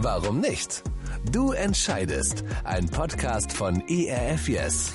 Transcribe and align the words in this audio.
Warum 0.00 0.40
nicht? 0.40 0.84
Du 1.32 1.50
entscheidest. 1.50 2.44
Ein 2.62 2.88
Podcast 2.88 3.52
von 3.52 3.82
ERF 3.88 4.48
Yes. 4.48 4.92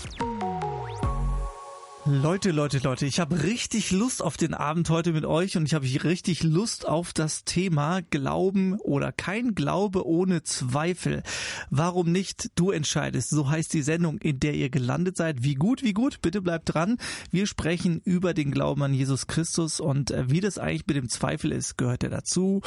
Leute, 2.05 2.51
Leute, 2.51 2.79
Leute, 2.79 3.05
ich 3.05 3.21
habe 3.21 3.43
richtig 3.43 3.91
Lust 3.91 4.21
auf 4.21 4.35
den 4.35 4.53
Abend 4.53 4.89
heute 4.89 5.13
mit 5.13 5.23
euch 5.23 5.55
und 5.55 5.65
ich 5.65 5.73
habe 5.73 5.85
richtig 5.85 6.43
Lust 6.43 6.85
auf 6.85 7.13
das 7.13 7.45
Thema 7.45 8.01
Glauben 8.01 8.77
oder 8.81 9.13
kein 9.13 9.55
Glaube 9.55 10.05
ohne 10.05 10.43
Zweifel. 10.43 11.23
Warum 11.69 12.11
nicht? 12.11 12.51
Du 12.55 12.71
entscheidest. 12.71 13.29
So 13.29 13.49
heißt 13.49 13.73
die 13.73 13.83
Sendung, 13.83 14.17
in 14.17 14.41
der 14.41 14.53
ihr 14.53 14.69
gelandet 14.69 15.15
seid. 15.15 15.43
Wie 15.43 15.55
gut, 15.55 15.81
wie 15.81 15.93
gut. 15.93 16.21
Bitte 16.21 16.41
bleibt 16.41 16.73
dran. 16.73 16.97
Wir 17.31 17.47
sprechen 17.47 18.01
über 18.03 18.33
den 18.33 18.51
Glauben 18.51 18.83
an 18.83 18.93
Jesus 18.93 19.27
Christus 19.27 19.79
und 19.79 20.11
äh, 20.11 20.29
wie 20.29 20.41
das 20.41 20.57
eigentlich 20.57 20.85
mit 20.87 20.97
dem 20.97 21.07
Zweifel 21.07 21.53
ist. 21.53 21.77
Gehört 21.77 22.03
er 22.03 22.09
dazu? 22.09 22.61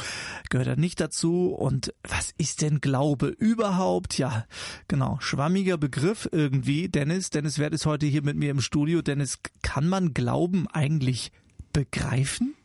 Gehört 0.49 0.67
er 0.67 0.77
nicht 0.77 0.99
dazu? 0.99 1.49
Und 1.49 1.93
was 2.01 2.33
ist 2.39 2.63
denn 2.63 2.81
Glaube 2.81 3.27
überhaupt? 3.27 4.17
Ja, 4.17 4.45
genau. 4.87 5.17
Schwammiger 5.19 5.77
Begriff 5.77 6.27
irgendwie. 6.31 6.89
Dennis, 6.89 7.29
Dennis 7.29 7.59
Wert 7.59 7.75
ist 7.75 7.85
heute 7.85 8.07
hier 8.07 8.23
mit 8.23 8.35
mir 8.35 8.49
im 8.49 8.61
Studio. 8.61 9.03
Dennis 9.03 9.26
ist, 9.27 9.39
kann 9.61 9.89
man 9.89 10.13
Glauben 10.13 10.67
eigentlich 10.67 11.33
begreifen? 11.73 12.55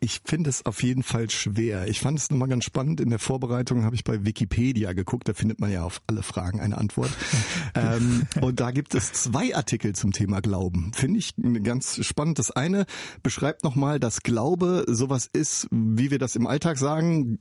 Ich 0.00 0.20
finde 0.24 0.50
es 0.50 0.66
auf 0.66 0.82
jeden 0.82 1.02
Fall 1.02 1.30
schwer. 1.30 1.88
Ich 1.88 2.00
fand 2.00 2.18
es 2.18 2.30
nochmal 2.30 2.48
ganz 2.48 2.64
spannend. 2.64 3.00
In 3.00 3.08
der 3.08 3.18
Vorbereitung 3.18 3.84
habe 3.84 3.94
ich 3.94 4.04
bei 4.04 4.24
Wikipedia 4.24 4.92
geguckt. 4.92 5.28
Da 5.28 5.34
findet 5.34 5.60
man 5.60 5.72
ja 5.72 5.82
auf 5.82 6.02
alle 6.06 6.22
Fragen 6.22 6.60
eine 6.60 6.76
Antwort. 6.76 7.10
ähm, 7.74 8.26
und 8.42 8.60
da 8.60 8.70
gibt 8.70 8.94
es 8.94 9.14
zwei 9.14 9.56
Artikel 9.56 9.94
zum 9.94 10.12
Thema 10.12 10.40
Glauben. 10.40 10.92
Finde 10.92 11.18
ich 11.18 11.34
ganz 11.62 12.04
spannend. 12.04 12.38
Das 12.38 12.50
eine 12.50 12.84
beschreibt 13.22 13.64
nochmal, 13.64 13.98
dass 13.98 14.22
Glaube 14.22 14.84
sowas 14.88 15.28
ist, 15.32 15.68
wie 15.70 16.10
wir 16.10 16.18
das 16.18 16.36
im 16.36 16.46
Alltag 16.46 16.76
sagen. 16.76 17.38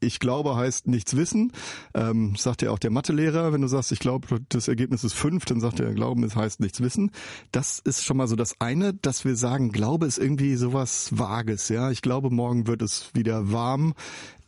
Ich 0.00 0.20
glaube 0.20 0.54
heißt 0.54 0.86
nichts 0.86 1.16
wissen. 1.16 1.52
Ähm, 1.94 2.36
sagt 2.36 2.62
ja 2.62 2.70
auch 2.70 2.78
der 2.78 2.90
Mathelehrer. 2.90 3.52
Wenn 3.52 3.62
du 3.62 3.68
sagst, 3.68 3.90
ich 3.90 3.98
glaube, 3.98 4.40
das 4.48 4.68
Ergebnis 4.68 5.02
ist 5.02 5.14
fünf, 5.14 5.44
dann 5.44 5.60
sagt 5.60 5.80
er, 5.80 5.92
Glauben 5.92 6.22
ist 6.22 6.36
heißt 6.36 6.60
nichts 6.60 6.80
wissen. 6.80 7.10
Das 7.50 7.80
ist 7.80 8.04
schon 8.04 8.16
mal 8.16 8.28
so 8.28 8.36
das 8.36 8.60
eine, 8.60 8.94
dass 8.94 9.24
wir 9.24 9.34
sagen, 9.34 9.72
Glaube 9.72 10.06
ist 10.06 10.18
irgendwie 10.18 10.54
sowas 10.54 11.10
vage 11.18 11.48
Tages, 11.48 11.68
ja, 11.70 11.90
ich 11.90 12.02
glaube, 12.02 12.30
morgen 12.30 12.66
wird 12.66 12.82
es 12.82 13.10
wieder 13.14 13.50
warm, 13.52 13.94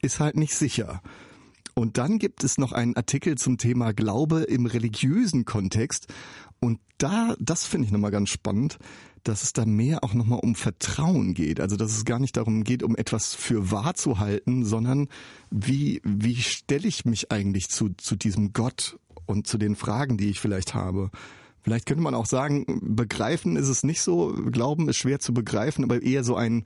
ist 0.03 0.21
halt 0.21 0.37
nicht 0.37 0.55
sicher. 0.55 1.01
Und 1.75 1.97
dann 1.97 2.19
gibt 2.19 2.45
es 2.45 2.59
noch 2.59 2.73
einen 2.73 2.95
Artikel 2.97 3.39
zum 3.39 3.57
Thema 3.57 3.93
Glaube 3.93 4.41
im 4.43 4.67
religiösen 4.67 5.47
Kontext. 5.47 6.09
Und 6.61 6.79
da, 6.99 7.35
das 7.39 7.65
finde 7.65 7.87
ich 7.87 7.93
nochmal 7.93 8.11
ganz 8.11 8.29
spannend, 8.29 8.79
dass 9.25 9.43
es 9.43 9.53
da 9.53 9.65
mehr 9.65 10.03
auch 10.05 10.15
nochmal 10.15 10.41
um 10.43 10.55
Vertrauen 10.55 11.35
geht. 11.35 11.61
Also, 11.61 11.77
dass 11.77 11.97
es 11.97 12.05
gar 12.05 12.19
nicht 12.19 12.37
darum 12.37 12.65
geht, 12.65 12.83
um 12.83 12.97
etwas 12.97 13.35
für 13.35 13.71
wahr 13.71 13.95
zu 13.95 14.19
halten, 14.19 14.65
sondern 14.65 15.09
wie, 15.51 16.01
wie 16.05 16.37
stelle 16.37 16.89
ich 16.89 17.05
mich 17.05 17.31
eigentlich 17.31 17.69
zu, 17.69 17.91
zu 17.97 18.17
diesem 18.17 18.53
Gott 18.53 18.99
und 19.27 19.47
zu 19.47 19.59
den 19.59 19.77
Fragen, 19.77 20.17
die 20.17 20.31
ich 20.31 20.41
vielleicht 20.41 20.75
habe. 20.75 21.11
Vielleicht 21.63 21.87
könnte 21.87 22.03
man 22.03 22.15
auch 22.15 22.27
sagen, 22.27 22.65
begreifen 22.83 23.57
ist 23.57 23.69
es 23.69 23.85
nicht 23.85 24.01
so, 24.01 24.33
Glauben 24.51 24.89
ist 24.89 24.97
schwer 24.97 25.21
zu 25.21 25.35
begreifen, 25.35 25.85
aber 25.85 26.03
eher 26.03 26.25
so 26.25 26.35
ein 26.37 26.65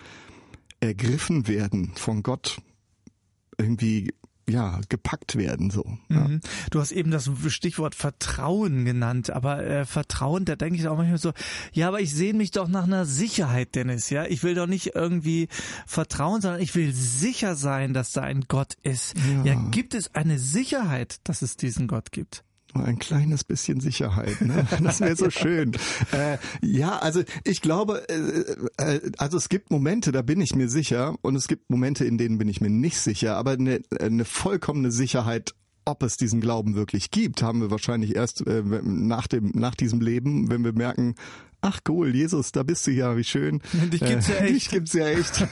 ergriffen 0.80 1.48
werden 1.48 1.92
von 1.96 2.22
Gott 2.22 2.60
irgendwie 3.58 4.12
ja 4.48 4.80
gepackt 4.88 5.36
werden 5.36 5.70
so. 5.70 5.84
Ja. 6.08 6.28
Mhm. 6.28 6.40
Du 6.70 6.80
hast 6.80 6.92
eben 6.92 7.10
das 7.10 7.30
Stichwort 7.48 7.94
Vertrauen 7.94 8.84
genannt, 8.84 9.30
aber 9.30 9.64
äh, 9.64 9.84
Vertrauen, 9.84 10.44
da 10.44 10.56
denke 10.56 10.78
ich 10.78 10.86
auch 10.88 10.96
manchmal 10.96 11.18
so, 11.18 11.32
ja, 11.72 11.88
aber 11.88 12.00
ich 12.00 12.14
sehe 12.14 12.34
mich 12.34 12.50
doch 12.50 12.68
nach 12.68 12.84
einer 12.84 13.04
Sicherheit, 13.06 13.74
Dennis, 13.74 14.10
ja, 14.10 14.24
ich 14.26 14.42
will 14.42 14.54
doch 14.54 14.66
nicht 14.66 14.94
irgendwie 14.94 15.48
vertrauen, 15.86 16.40
sondern 16.40 16.60
ich 16.60 16.74
will 16.74 16.92
sicher 16.92 17.56
sein, 17.56 17.94
dass 17.94 18.12
da 18.12 18.22
ein 18.22 18.44
Gott 18.48 18.74
ist. 18.82 19.14
Ja, 19.44 19.52
ja 19.52 19.68
gibt 19.70 19.94
es 19.94 20.14
eine 20.14 20.38
Sicherheit, 20.38 21.16
dass 21.24 21.42
es 21.42 21.56
diesen 21.56 21.88
Gott 21.88 22.12
gibt? 22.12 22.44
Nur 22.74 22.84
ein 22.84 22.98
kleines 22.98 23.44
bisschen 23.44 23.80
Sicherheit. 23.80 24.40
Ne? 24.40 24.66
Das 24.82 25.00
wäre 25.00 25.16
so 25.16 25.30
schön. 25.30 25.72
Äh, 26.12 26.38
ja, 26.60 26.98
also 26.98 27.22
ich 27.44 27.60
glaube, 27.60 28.08
äh, 28.08 28.94
äh, 28.96 29.12
also 29.18 29.36
es 29.36 29.48
gibt 29.48 29.70
Momente, 29.70 30.12
da 30.12 30.22
bin 30.22 30.40
ich 30.40 30.54
mir 30.54 30.68
sicher 30.68 31.14
und 31.22 31.34
es 31.34 31.48
gibt 31.48 31.70
Momente, 31.70 32.04
in 32.04 32.18
denen 32.18 32.38
bin 32.38 32.48
ich 32.48 32.60
mir 32.60 32.70
nicht 32.70 32.98
sicher. 32.98 33.36
Aber 33.36 33.52
eine, 33.52 33.80
eine 33.98 34.24
vollkommene 34.24 34.90
Sicherheit 34.90 35.54
ob 35.86 36.02
es 36.02 36.16
diesen 36.16 36.40
Glauben 36.40 36.74
wirklich 36.74 37.10
gibt, 37.10 37.42
haben 37.42 37.60
wir 37.60 37.70
wahrscheinlich 37.70 38.16
erst 38.16 38.46
äh, 38.46 38.62
nach 38.82 39.26
dem 39.26 39.52
nach 39.54 39.74
diesem 39.74 40.00
Leben, 40.00 40.50
wenn 40.50 40.64
wir 40.64 40.72
merken, 40.72 41.14
ach 41.64 41.80
cool, 41.88 42.14
Jesus, 42.14 42.52
da 42.52 42.62
bist 42.62 42.86
du 42.86 42.90
ja, 42.90 43.16
wie 43.16 43.24
schön. 43.24 43.60
Dich 43.72 44.00
gibt's 44.00 44.28
ja 44.28 44.34
äh, 44.34 44.44
echt. 44.44 44.54
Dich 44.54 44.68
gibt's 44.68 44.92
ja 44.92 45.06
echt. 45.06 45.46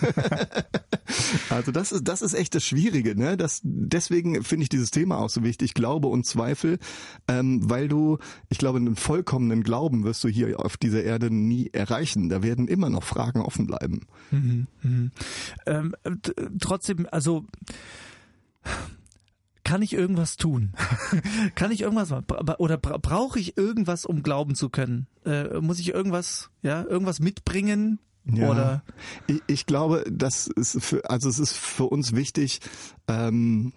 also 1.50 1.72
das 1.72 1.90
ist, 1.90 2.06
das 2.06 2.20
ist 2.20 2.34
echt 2.34 2.54
das 2.54 2.64
Schwierige, 2.64 3.16
ne? 3.16 3.38
Das, 3.38 3.60
deswegen 3.64 4.44
finde 4.44 4.64
ich 4.64 4.68
dieses 4.68 4.90
Thema 4.90 5.18
auch 5.18 5.30
so 5.30 5.42
wichtig, 5.42 5.72
Glaube 5.72 6.08
und 6.08 6.26
Zweifel, 6.26 6.78
ähm, 7.28 7.68
weil 7.68 7.88
du, 7.88 8.18
ich 8.50 8.58
glaube, 8.58 8.78
einen 8.78 8.94
vollkommenen 8.94 9.62
Glauben 9.62 10.04
wirst 10.04 10.22
du 10.22 10.28
hier 10.28 10.60
auf 10.60 10.76
dieser 10.76 11.02
Erde 11.02 11.30
nie 11.30 11.70
erreichen. 11.72 12.28
Da 12.28 12.42
werden 12.42 12.68
immer 12.68 12.90
noch 12.90 13.04
Fragen 13.04 13.40
offen 13.40 13.66
bleiben. 13.66 14.02
Mhm, 14.30 14.66
mhm. 14.82 15.10
Ähm, 15.64 15.94
trotzdem, 16.60 17.08
also 17.10 17.46
kann 19.64 19.82
ich 19.82 19.92
irgendwas 19.92 20.36
tun? 20.36 20.72
kann 21.54 21.70
ich 21.70 21.82
irgendwas 21.82 22.10
machen? 22.10 22.26
Oder 22.58 22.76
brauche 22.78 23.38
ich 23.38 23.56
irgendwas, 23.56 24.04
um 24.04 24.22
glauben 24.22 24.54
zu 24.54 24.68
können? 24.68 25.06
Äh, 25.24 25.60
muss 25.60 25.78
ich 25.78 25.94
irgendwas, 25.94 26.50
ja, 26.62 26.82
irgendwas 26.82 27.20
mitbringen? 27.20 27.98
Ja, 28.24 28.50
Oder? 28.50 28.82
Ich, 29.26 29.42
ich 29.46 29.66
glaube, 29.66 30.04
das 30.10 30.46
ist 30.46 30.82
für, 30.82 31.08
also 31.10 31.28
es 31.28 31.38
ist 31.38 31.56
für 31.56 31.84
uns 31.84 32.12
wichtig, 32.12 32.60
ähm, 33.08 33.72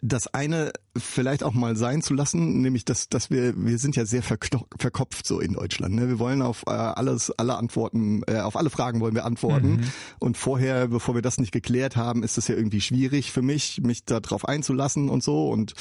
das 0.00 0.28
eine 0.28 0.72
vielleicht 0.96 1.42
auch 1.42 1.54
mal 1.54 1.76
sein 1.76 2.02
zu 2.02 2.14
lassen, 2.14 2.60
nämlich 2.60 2.84
dass, 2.84 3.08
dass 3.08 3.30
wir, 3.30 3.54
wir 3.56 3.78
sind 3.78 3.96
ja 3.96 4.04
sehr 4.04 4.22
verkopft 4.22 5.26
so 5.26 5.40
in 5.40 5.54
Deutschland. 5.54 5.94
Ne? 5.94 6.08
Wir 6.08 6.18
wollen 6.18 6.42
auf 6.42 6.64
äh, 6.66 6.70
alles, 6.70 7.32
alle 7.36 7.56
Antworten, 7.56 8.22
äh, 8.26 8.40
auf 8.40 8.56
alle 8.56 8.70
Fragen 8.70 9.00
wollen 9.00 9.14
wir 9.14 9.24
antworten. 9.24 9.76
Mhm. 9.76 9.92
Und 10.18 10.36
vorher, 10.36 10.88
bevor 10.88 11.14
wir 11.14 11.22
das 11.22 11.38
nicht 11.38 11.52
geklärt 11.52 11.96
haben, 11.96 12.22
ist 12.22 12.38
es 12.38 12.48
ja 12.48 12.54
irgendwie 12.54 12.80
schwierig 12.80 13.32
für 13.32 13.42
mich, 13.42 13.80
mich 13.82 14.04
darauf 14.04 14.46
einzulassen 14.46 15.08
und 15.08 15.22
so 15.22 15.48
und 15.50 15.74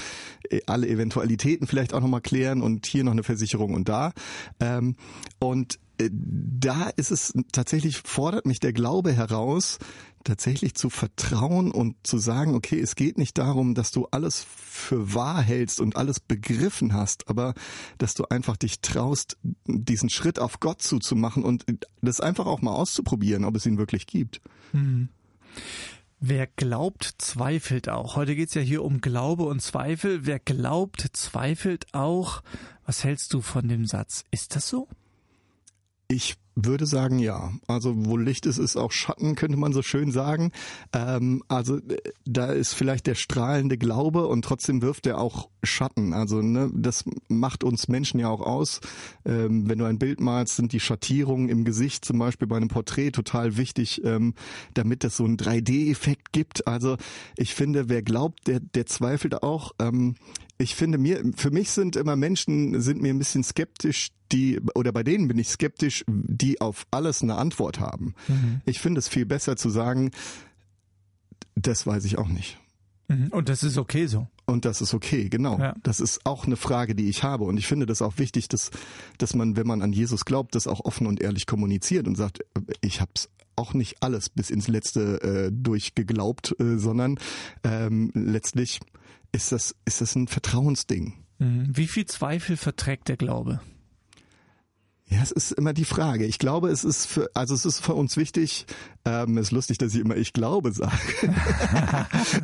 äh, 0.49 0.61
alle 0.65 0.87
Eventualitäten 0.87 1.67
vielleicht 1.67 1.93
auch 1.93 2.01
nochmal 2.01 2.21
klären 2.21 2.61
und 2.61 2.85
hier 2.87 3.03
noch 3.03 3.11
eine 3.11 3.23
Versicherung 3.23 3.73
und 3.73 3.87
da. 3.89 4.13
Ähm, 4.59 4.95
und 5.39 5.79
äh, 5.99 6.09
da 6.11 6.89
ist 6.95 7.11
es 7.11 7.33
tatsächlich, 7.51 7.97
fordert 7.97 8.45
mich 8.45 8.59
der 8.59 8.73
Glaube 8.73 9.13
heraus, 9.13 9.77
tatsächlich 10.27 10.75
zu 10.75 10.89
vertrauen 10.89 11.71
und 11.71 11.95
zu 12.03 12.17
sagen, 12.17 12.53
okay, 12.53 12.79
es 12.79 12.95
geht 12.95 13.17
nicht 13.17 13.37
darum, 13.37 13.73
dass 13.73 13.91
du 13.91 14.07
alles 14.11 14.43
für 14.43 15.13
wahr 15.13 15.41
hältst 15.41 15.79
und 15.79 15.95
alles 15.95 16.19
begriffen 16.19 16.93
hast, 16.93 17.29
aber 17.29 17.53
dass 17.97 18.13
du 18.13 18.25
einfach 18.25 18.57
dich 18.57 18.81
traust, 18.81 19.37
diesen 19.65 20.09
Schritt 20.09 20.39
auf 20.39 20.59
Gott 20.59 20.81
zuzumachen 20.81 21.43
und 21.43 21.65
das 22.01 22.19
einfach 22.19 22.45
auch 22.45 22.61
mal 22.61 22.73
auszuprobieren, 22.73 23.45
ob 23.45 23.55
es 23.55 23.65
ihn 23.65 23.77
wirklich 23.77 24.05
gibt. 24.05 24.41
Hm. 24.71 25.09
Wer 26.19 26.47
glaubt, 26.47 27.15
zweifelt 27.19 27.89
auch. 27.89 28.15
Heute 28.15 28.35
geht's 28.35 28.55
ja 28.55 28.61
hier 28.61 28.83
um 28.83 29.01
Glaube 29.01 29.43
und 29.43 29.61
Zweifel. 29.61 30.25
Wer 30.25 30.39
glaubt, 30.39 31.07
zweifelt 31.13 31.93
auch. 31.93 32.41
Was 32.85 33.03
hältst 33.03 33.33
du 33.33 33.41
von 33.41 33.67
dem 33.67 33.85
Satz? 33.85 34.25
Ist 34.31 34.55
das 34.55 34.67
so? 34.67 34.87
Ich 36.07 36.37
würde 36.65 36.87
sagen, 36.87 37.19
ja. 37.19 37.51
Also 37.67 37.93
wo 37.95 38.17
Licht 38.17 38.45
ist, 38.47 38.57
ist 38.57 38.77
auch 38.77 38.91
Schatten, 38.91 39.35
könnte 39.35 39.57
man 39.57 39.73
so 39.73 39.83
schön 39.83 40.11
sagen. 40.11 40.51
Ähm, 40.91 41.43
also 41.47 41.77
äh, 41.77 41.97
da 42.25 42.47
ist 42.47 42.73
vielleicht 42.73 43.05
der 43.05 43.15
strahlende 43.15 43.77
Glaube 43.77 44.27
und 44.27 44.43
trotzdem 44.43 44.81
wirft 44.81 45.05
er 45.05 45.19
auch 45.19 45.49
Schatten. 45.63 46.13
Also 46.13 46.41
ne, 46.41 46.71
das 46.73 47.05
macht 47.27 47.63
uns 47.63 47.87
Menschen 47.87 48.19
ja 48.19 48.29
auch 48.29 48.41
aus. 48.41 48.81
Ähm, 49.23 49.69
wenn 49.69 49.77
du 49.77 49.85
ein 49.85 49.99
Bild 49.99 50.19
malst, 50.19 50.55
sind 50.55 50.73
die 50.73 50.79
Schattierungen 50.79 51.47
im 51.47 51.63
Gesicht 51.63 52.03
zum 52.03 52.17
Beispiel 52.17 52.47
bei 52.47 52.57
einem 52.57 52.69
Porträt 52.69 53.11
total 53.11 53.57
wichtig, 53.57 54.03
ähm, 54.03 54.33
damit 54.73 55.03
es 55.03 55.17
so 55.17 55.25
einen 55.25 55.37
3D-Effekt 55.37 56.33
gibt. 56.33 56.67
Also 56.67 56.97
ich 57.35 57.53
finde, 57.53 57.87
wer 57.87 58.01
glaubt, 58.01 58.47
der, 58.47 58.59
der 58.59 58.87
zweifelt 58.87 59.43
auch. 59.43 59.73
Ähm, 59.79 60.15
ich 60.57 60.75
finde 60.75 60.97
mir, 60.97 61.23
für 61.35 61.51
mich 61.51 61.69
sind 61.71 61.95
immer 61.95 62.15
Menschen, 62.15 62.81
sind 62.81 63.01
mir 63.01 63.13
ein 63.13 63.19
bisschen 63.19 63.43
skeptisch, 63.43 64.09
die, 64.31 64.59
oder 64.75 64.91
bei 64.91 65.03
denen 65.03 65.27
bin 65.27 65.37
ich 65.37 65.49
skeptisch, 65.49 66.03
die 66.07 66.59
auf 66.59 66.85
alles 66.91 67.21
eine 67.21 67.35
Antwort 67.35 67.79
haben. 67.79 68.15
Mhm. 68.27 68.61
Ich 68.65 68.79
finde 68.79 68.99
es 68.99 69.07
viel 69.07 69.25
besser 69.25 69.55
zu 69.55 69.69
sagen, 69.69 70.11
das 71.55 71.85
weiß 71.85 72.05
ich 72.05 72.17
auch 72.17 72.27
nicht. 72.27 72.57
Mhm. 73.07 73.27
Und 73.27 73.49
das 73.49 73.63
ist 73.63 73.77
okay 73.77 74.07
so. 74.07 74.27
Und 74.45 74.65
das 74.65 74.81
ist 74.81 74.93
okay, 74.93 75.29
genau. 75.29 75.59
Ja. 75.59 75.75
Das 75.83 75.99
ist 75.99 76.25
auch 76.25 76.45
eine 76.45 76.55
Frage, 76.55 76.95
die 76.95 77.09
ich 77.09 77.23
habe. 77.23 77.43
Und 77.43 77.57
ich 77.57 77.67
finde 77.67 77.85
das 77.85 78.01
auch 78.01 78.17
wichtig, 78.17 78.47
dass, 78.47 78.71
dass 79.17 79.35
man, 79.35 79.57
wenn 79.57 79.67
man 79.67 79.81
an 79.81 79.91
Jesus 79.91 80.25
glaubt, 80.25 80.55
das 80.55 80.67
auch 80.67 80.85
offen 80.85 81.05
und 81.05 81.21
ehrlich 81.21 81.45
kommuniziert 81.45 82.07
und 82.07 82.15
sagt, 82.15 82.39
ich 82.81 83.01
hab's 83.01 83.29
auch 83.57 83.73
nicht 83.73 84.01
alles 84.01 84.29
bis 84.29 84.49
ins 84.49 84.67
Letzte 84.67 85.21
äh, 85.21 85.51
durchgeglaubt, 85.51 86.55
äh, 86.59 86.77
sondern 86.77 87.19
ähm, 87.63 88.11
letztlich 88.13 88.79
ist 89.31 89.51
das, 89.51 89.75
ist 89.85 90.01
das 90.01 90.15
ein 90.15 90.27
Vertrauensding. 90.27 91.13
Mhm. 91.39 91.69
Wie 91.75 91.87
viel 91.87 92.05
Zweifel 92.05 92.57
verträgt 92.57 93.07
der 93.09 93.17
Glaube? 93.17 93.59
Ja, 95.09 95.19
es 95.21 95.31
ist 95.31 95.53
immer 95.53 95.71
die 95.71 95.85
Frage. 95.85 96.25
Ich 96.25 96.37
glaube, 96.37 96.69
es 96.69 96.83
ist 96.83 97.05
für, 97.05 97.29
also 97.33 97.55
es 97.55 97.65
ist 97.65 97.79
für 97.79 97.93
uns 97.93 98.17
wichtig. 98.17 98.65
Ähm, 99.05 99.37
ist 99.37 99.51
lustig, 99.51 99.77
dass 99.77 99.93
ich 99.93 100.01
immer 100.01 100.17
ich 100.17 100.33
glaube 100.33 100.73
sage. 100.73 100.91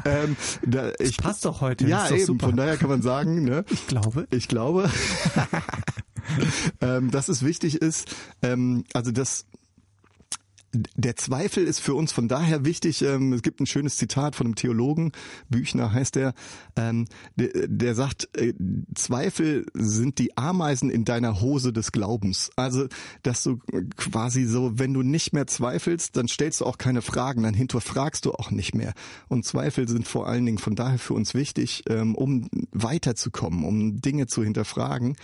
ähm, 0.06 0.38
da, 0.66 0.92
ich, 1.00 1.18
das 1.18 1.18
passt 1.18 1.44
doch 1.44 1.60
heute. 1.60 1.86
Ja, 1.88 2.10
eben. 2.10 2.26
Super. 2.26 2.48
Von 2.48 2.56
daher 2.56 2.78
kann 2.78 2.90
man 2.90 3.02
sagen, 3.02 3.44
ne? 3.44 3.66
Ich 3.70 3.86
glaube. 3.88 4.28
Ich 4.32 4.48
glaube, 4.48 4.90
ähm, 6.82 7.12
dass 7.12 7.28
es 7.28 7.44
wichtig 7.44 7.82
ist. 7.82 8.16
Ähm, 8.42 8.86
also 8.94 9.12
das 9.12 9.46
der 10.74 11.16
Zweifel 11.16 11.66
ist 11.66 11.80
für 11.80 11.94
uns 11.94 12.12
von 12.12 12.28
daher 12.28 12.66
wichtig. 12.66 13.02
Ähm, 13.04 13.34
es 13.34 13.42
gibt 13.44 13.60
ein 13.60 13.66
schönes 13.66 13.96
Zitat 13.98 14.36
von 14.36 14.48
einem 14.48 14.56
Theologen, 14.56 15.12
Büchner 15.50 15.94
heißt 15.94 16.18
er, 16.18 16.34
ähm, 16.76 17.06
der, 17.36 17.68
der 17.68 17.96
sagt, 17.96 18.30
äh, 18.36 18.54
Zweifel 18.96 19.66
sind 19.74 20.20
die 20.20 20.36
Ameisen 20.38 20.90
in 20.90 21.06
deiner 21.06 21.42
Hose 21.42 21.74
des 21.74 21.92
Glaubens. 21.92 22.50
Also, 22.56 22.88
dass 23.22 23.44
du 23.44 23.60
quasi 23.96 24.46
so, 24.46 24.80
wenn 24.80 24.94
du 24.94 25.04
nicht 25.04 25.34
mehr 25.34 25.48
zweifelst, 25.48 26.18
dann 26.18 26.28
stellst 26.28 26.62
du 26.62 26.66
auch 26.66 26.78
keine 26.78 27.02
Fragen, 27.02 27.44
dann 27.44 27.54
hinterfragst 27.54 28.26
du 28.26 28.32
auch 28.34 28.52
nicht 28.52 28.74
mehr. 28.74 28.94
Und 29.28 29.46
Zweifel 29.46 29.88
sind 29.88 30.08
vor 30.08 30.28
allen 30.28 30.46
Dingen 30.46 30.58
von 30.58 30.76
daher 30.76 31.00
für 31.00 31.14
uns 31.14 31.34
wichtig, 31.34 31.84
ähm, 31.88 32.16
um 32.16 32.50
weiterzukommen, 32.72 33.64
um 33.64 34.02
Dinge 34.02 34.28
zu 34.28 34.44
hinterfragen. 34.44 35.16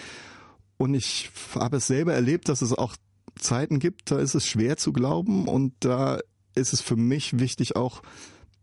Und 0.78 0.94
ich 0.94 1.30
habe 1.56 1.78
es 1.78 1.88
selber 1.88 2.13
erlebt, 2.13 2.48
dass 2.48 2.62
es 2.62 2.74
auch 2.74 2.96
Zeiten 3.39 3.80
gibt, 3.80 4.12
da 4.12 4.19
ist 4.19 4.36
es 4.36 4.45
schwer 4.45 4.77
zu 4.77 4.94
glauben 4.94 5.47
und 5.47 5.74
da 5.80 6.19
ist 6.56 6.74
es 6.74 6.81
für 6.81 6.95
mich 6.95 7.39
wichtig 7.39 7.75
auch 7.75 8.01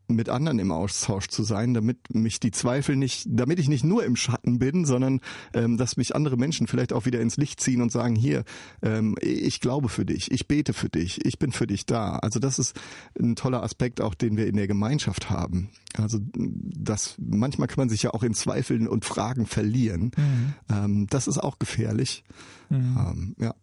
mit 0.08 0.28
anderen 0.28 0.58
im 0.58 0.70
Austausch 0.70 1.28
zu 1.28 1.42
sein, 1.42 1.74
damit 1.74 2.14
mich 2.14 2.38
die 2.38 2.50
Zweifel 2.50 2.96
nicht, 2.96 3.26
damit 3.28 3.58
ich 3.58 3.68
nicht 3.68 3.84
nur 3.84 4.04
im 4.04 4.16
Schatten 4.16 4.58
bin, 4.58 4.84
sondern 4.84 5.20
ähm, 5.52 5.76
dass 5.76 5.96
mich 5.96 6.14
andere 6.14 6.36
Menschen 6.36 6.66
vielleicht 6.66 6.92
auch 6.92 7.06
wieder 7.06 7.20
ins 7.20 7.36
Licht 7.36 7.60
ziehen 7.60 7.82
und 7.82 7.90
sagen, 7.90 8.14
hier, 8.14 8.44
ähm, 8.82 9.16
ich 9.20 9.60
glaube 9.60 9.88
für 9.88 10.04
dich, 10.04 10.30
ich 10.30 10.46
bete 10.46 10.72
für 10.72 10.88
dich, 10.88 11.24
ich 11.24 11.38
bin 11.38 11.52
für 11.52 11.66
dich 11.66 11.86
da. 11.86 12.16
Also 12.18 12.38
das 12.38 12.58
ist 12.58 12.78
ein 13.18 13.34
toller 13.34 13.62
Aspekt 13.62 14.00
auch, 14.00 14.14
den 14.14 14.36
wir 14.36 14.46
in 14.46 14.56
der 14.56 14.68
Gemeinschaft 14.68 15.30
haben. 15.30 15.70
Also 15.94 16.20
das 16.32 17.16
manchmal 17.18 17.68
kann 17.68 17.78
man 17.78 17.88
sich 17.88 18.02
ja 18.02 18.10
auch 18.14 18.22
in 18.22 18.34
Zweifeln 18.34 18.86
und 18.86 19.04
Fragen 19.04 19.46
verlieren. 19.46 20.12
Mhm. 20.16 20.54
Ähm, 20.70 21.06
das 21.08 21.26
ist 21.26 21.38
auch 21.38 21.58
gefährlich. 21.58 22.22
Mhm. 22.68 22.96
Ähm, 22.98 23.36
ja. 23.38 23.54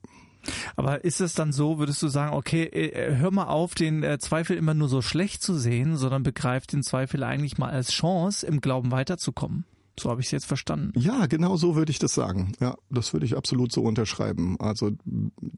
Aber 0.75 1.04
ist 1.04 1.22
es 1.22 1.34
dann 1.34 1.51
so, 1.51 1.80
würdest 1.80 2.01
du 2.01 2.07
sagen, 2.07 2.36
okay, 2.36 2.63
äh, 2.63 2.90
äh, 2.90 3.16
hör 3.16 3.31
mal 3.31 3.48
auf, 3.48 3.75
den 3.75 4.04
äh, 4.04 4.19
Zweifel 4.19 4.57
immer 4.57 4.74
nur 4.74 4.90
so 4.90 5.01
schlecht 5.01 5.42
zu 5.42 5.56
sehen, 5.57 5.98
sondern 5.98 6.24
begreift 6.24 6.74
den 6.74 6.84
Zweifel 6.84 7.24
eigentlich 7.24 7.57
mal 7.57 7.72
als 7.72 7.92
Chance, 7.92 8.45
im 8.45 8.62
Glauben 8.62 8.92
weiterzukommen? 8.92 9.66
So 10.00 10.10
habe 10.10 10.22
ich 10.22 10.28
es 10.28 10.31
jetzt 10.31 10.45
verstanden. 10.45 10.92
Ja, 11.00 11.28
genau 11.28 11.56
so 11.56 11.75
würde 11.75 11.92
ich 11.92 12.00
das 12.00 12.16
sagen. 12.16 12.54
Ja, 12.60 12.75
das 12.90 13.13
würde 13.13 13.28
ich 13.28 13.38
absolut 13.38 13.72
so 13.72 13.84
unterschreiben. 13.84 14.60
Also 14.60 14.92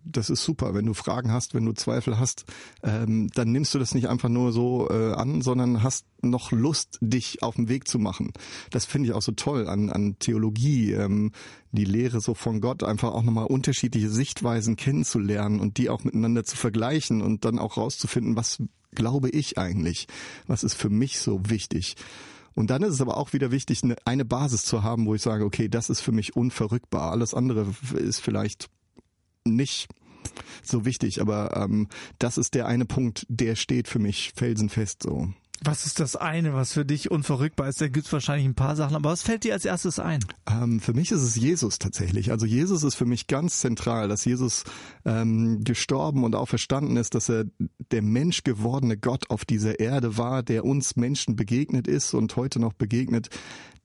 das 0.04 0.30
ist 0.30 0.44
super, 0.44 0.74
wenn 0.74 0.86
du 0.86 0.94
Fragen 0.94 1.32
hast, 1.32 1.54
wenn 1.54 1.66
du 1.66 1.72
Zweifel 1.72 2.20
hast, 2.20 2.44
ähm, 2.84 3.30
dann 3.34 3.52
nimmst 3.54 3.74
du 3.74 3.80
das 3.80 3.96
nicht 3.96 4.10
einfach 4.10 4.28
nur 4.28 4.52
so 4.52 4.90
äh, 4.90 5.14
an, 5.14 5.42
sondern 5.42 5.84
hast 5.84 6.06
noch 6.22 6.52
Lust, 6.52 6.98
dich 7.00 7.44
auf 7.44 7.56
den 7.56 7.70
Weg 7.70 7.88
zu 7.88 7.98
machen. 7.98 8.34
Das 8.72 8.84
finde 8.84 9.10
ich 9.10 9.16
auch 9.16 9.22
so 9.22 9.32
toll 9.32 9.70
an, 9.70 9.90
an 9.90 10.18
Theologie, 10.20 10.92
ähm, 10.92 11.32
die 11.72 11.86
Lehre 11.86 12.20
so 12.20 12.34
von 12.34 12.60
Gott, 12.60 12.84
einfach 12.84 13.14
auch 13.14 13.24
nochmal 13.24 13.46
unterschiedliche 13.46 14.10
Sichtweisen 14.10 14.76
kennenzulernen 14.76 15.62
und 15.62 15.78
die 15.78 15.90
auch 15.90 16.04
miteinander 16.04 16.44
zu 16.44 16.58
vergleichen 16.58 17.22
und 17.22 17.46
dann 17.46 17.58
auch 17.58 17.78
rauszufinden, 17.78 18.36
was 18.36 18.62
glaube 18.94 19.30
ich 19.30 19.58
eigentlich, 19.58 20.08
was 20.48 20.64
ist 20.64 20.74
für 20.74 20.90
mich 20.90 21.20
so 21.20 21.42
wichtig. 21.50 21.96
Und 22.56 22.70
dann 22.70 22.84
ist 22.84 22.94
es 22.94 23.02
aber 23.02 23.18
auch 23.18 23.34
wieder 23.34 23.52
wichtig, 23.52 23.82
eine, 24.06 24.26
Basis 24.26 24.64
zu 24.64 24.82
haben, 24.82 25.06
wo 25.06 25.14
ich 25.14 25.22
sage, 25.22 25.44
okay, 25.44 25.68
das 25.68 25.90
ist 25.90 26.02
für 26.02 26.14
mich 26.14 26.36
unverrückbar. 26.36 27.12
Alles 27.12 27.34
andere 27.34 27.68
ist 27.94 28.22
vielleicht 28.22 28.70
nicht 29.44 29.90
so 30.64 30.86
wichtig, 30.86 31.22
aber 31.22 31.56
ähm, 31.56 31.90
das 32.18 32.38
ist 32.38 32.56
der 32.56 32.66
eine 32.66 32.86
Punkt, 32.86 33.26
der 33.30 33.56
steht 33.56 33.88
für 33.88 34.00
mich 34.00 34.32
felsenfest 34.36 35.04
so. 35.04 35.34
Was 35.64 35.86
ist 35.86 36.00
das 36.00 36.16
eine, 36.16 36.54
was 36.54 36.74
für 36.74 36.86
dich 36.86 37.10
unverrückbar 37.12 37.70
ist? 37.70 37.82
Da 37.82 37.88
gibt 37.88 38.06
es 38.06 38.14
wahrscheinlich 38.14 38.46
ein 38.46 38.56
paar 38.56 38.76
Sachen, 38.76 38.96
aber 38.96 39.10
was 39.10 39.22
fällt 39.22 39.44
dir 39.44 39.54
als 39.54 39.66
erstes 39.66 40.00
ein? 40.00 40.20
Ähm, 40.50 40.80
für 40.80 40.94
mich 40.94 41.12
ist 41.12 41.22
es 41.22 41.36
Jesus 41.36 41.80
tatsächlich. 41.80 42.32
Also 42.32 42.46
Jesus 42.46 42.84
ist 42.84 42.96
für 42.96 43.06
mich 43.06 43.28
ganz 43.28 43.60
zentral, 43.62 44.08
dass 44.08 44.26
Jesus 44.26 44.64
ähm, 45.06 45.64
gestorben 45.64 46.24
und 46.24 46.36
auch 46.36 46.48
verstanden 46.48 46.98
ist, 46.98 47.16
dass 47.16 47.30
er 47.30 47.46
der 47.92 48.02
Mensch 48.02 48.44
gewordene 48.44 48.98
Gott 48.98 49.30
auf 49.30 49.46
dieser 49.46 49.80
Erde 49.80 50.18
war, 50.18 50.44
der 50.44 50.66
uns 50.66 50.98
Menschen 50.98 51.36
begegnet 51.36 51.88
ist 51.88 52.14
und 52.14 52.36
heute 52.36 52.60
noch 52.60 52.74
begegnet. 52.74 53.30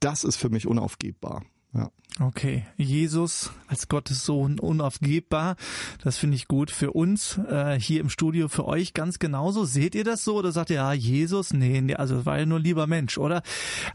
Das 0.00 0.24
ist 0.24 0.36
für 0.36 0.50
mich 0.50 0.66
unaufgebbar. 0.66 1.44
Ja. 1.72 1.90
Okay, 2.22 2.66
Jesus 2.76 3.50
als 3.66 3.88
Gottes 3.88 4.26
Sohn 4.26 4.58
unaufgebbar. 4.58 5.56
Das 6.02 6.18
finde 6.18 6.36
ich 6.36 6.48
gut 6.48 6.70
für 6.70 6.90
uns 6.92 7.38
äh, 7.48 7.80
hier 7.80 8.02
im 8.02 8.10
Studio, 8.10 8.48
für 8.48 8.66
euch 8.66 8.92
ganz 8.92 9.18
genauso. 9.18 9.64
Seht 9.64 9.94
ihr 9.94 10.04
das 10.04 10.22
so 10.22 10.36
oder 10.36 10.52
sagt 10.52 10.68
ihr, 10.68 10.76
ja, 10.76 10.92
Jesus? 10.92 11.54
Nee, 11.54 11.80
nee, 11.80 11.94
also 11.94 12.26
war 12.26 12.38
ja 12.38 12.44
nur 12.44 12.60
lieber 12.60 12.86
Mensch, 12.86 13.16
oder? 13.16 13.42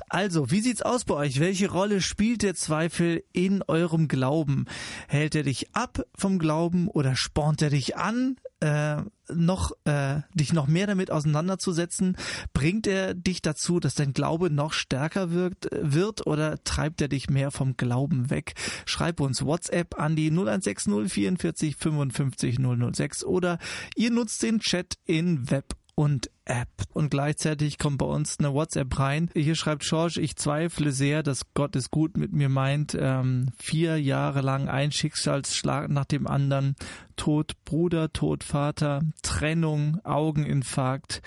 Also, 0.09 0.49
wie 0.49 0.61
sieht's 0.61 0.81
aus 0.81 1.05
bei 1.05 1.13
euch? 1.13 1.39
Welche 1.39 1.69
Rolle 1.69 2.01
spielt 2.01 2.41
der 2.41 2.55
Zweifel 2.55 3.23
in 3.31 3.61
eurem 3.61 4.07
Glauben? 4.07 4.65
Hält 5.07 5.35
er 5.35 5.43
dich 5.43 5.75
ab 5.75 6.03
vom 6.15 6.39
Glauben 6.39 6.87
oder 6.87 7.15
spornt 7.15 7.61
er 7.61 7.69
dich 7.69 7.95
an? 7.95 8.37
Äh, 8.61 9.03
noch 9.33 9.71
äh, 9.85 10.21
dich 10.33 10.53
noch 10.53 10.67
mehr 10.67 10.87
damit 10.87 11.11
auseinanderzusetzen, 11.11 12.15
bringt 12.53 12.87
er 12.87 13.13
dich 13.13 13.41
dazu, 13.41 13.79
dass 13.79 13.95
dein 13.95 14.13
Glaube 14.13 14.49
noch 14.49 14.71
stärker 14.71 15.31
wirkt, 15.31 15.67
wird 15.71 16.25
oder 16.25 16.63
treibt 16.63 17.01
er 17.01 17.07
dich 17.07 17.29
mehr 17.29 17.51
vom 17.51 17.75
Glauben 17.75 18.14
weg? 18.29 18.53
Schreib 18.85 19.19
uns 19.19 19.45
WhatsApp 19.45 19.99
an 19.99 20.15
die 20.15 20.31
0160 20.31 21.11
44 21.11 21.75
55 21.75 22.57
006 22.93 23.23
oder 23.23 23.59
ihr 23.95 24.11
nutzt 24.11 24.41
den 24.43 24.59
Chat 24.59 24.97
in 25.05 25.49
Web 25.49 25.75
und 25.95 26.29
App. 26.43 26.67
Und 26.93 27.09
gleichzeitig 27.09 27.79
kommt 27.79 27.97
bei 27.97 28.05
uns 28.05 28.37
eine 28.37 28.53
WhatsApp 28.53 28.99
rein. 28.99 29.29
Hier 29.33 29.55
schreibt 29.55 29.83
George, 29.83 30.19
ich 30.21 30.35
zweifle 30.35 30.91
sehr, 30.91 31.23
dass 31.23 31.53
Gott 31.53 31.75
es 31.75 31.89
gut 31.89 32.17
mit 32.17 32.33
mir 32.33 32.49
meint. 32.49 32.95
Ähm, 32.99 33.47
vier 33.57 33.99
Jahre 33.99 34.41
lang 34.41 34.67
ein 34.67 34.91
Schicksalsschlag 34.91 35.89
nach 35.89 36.05
dem 36.05 36.27
anderen. 36.27 36.75
Tod 37.15 37.53
Bruder, 37.63 38.11
Tod 38.11 38.43
Vater, 38.43 39.01
Trennung, 39.23 39.99
Augeninfarkt. 40.03 41.21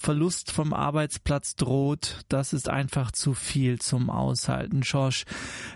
Verlust 0.00 0.50
vom 0.50 0.72
Arbeitsplatz 0.72 1.56
droht, 1.56 2.24
das 2.30 2.54
ist 2.54 2.70
einfach 2.70 3.12
zu 3.12 3.34
viel 3.34 3.78
zum 3.80 4.08
Aushalten. 4.08 4.82
Schorsch, 4.82 5.26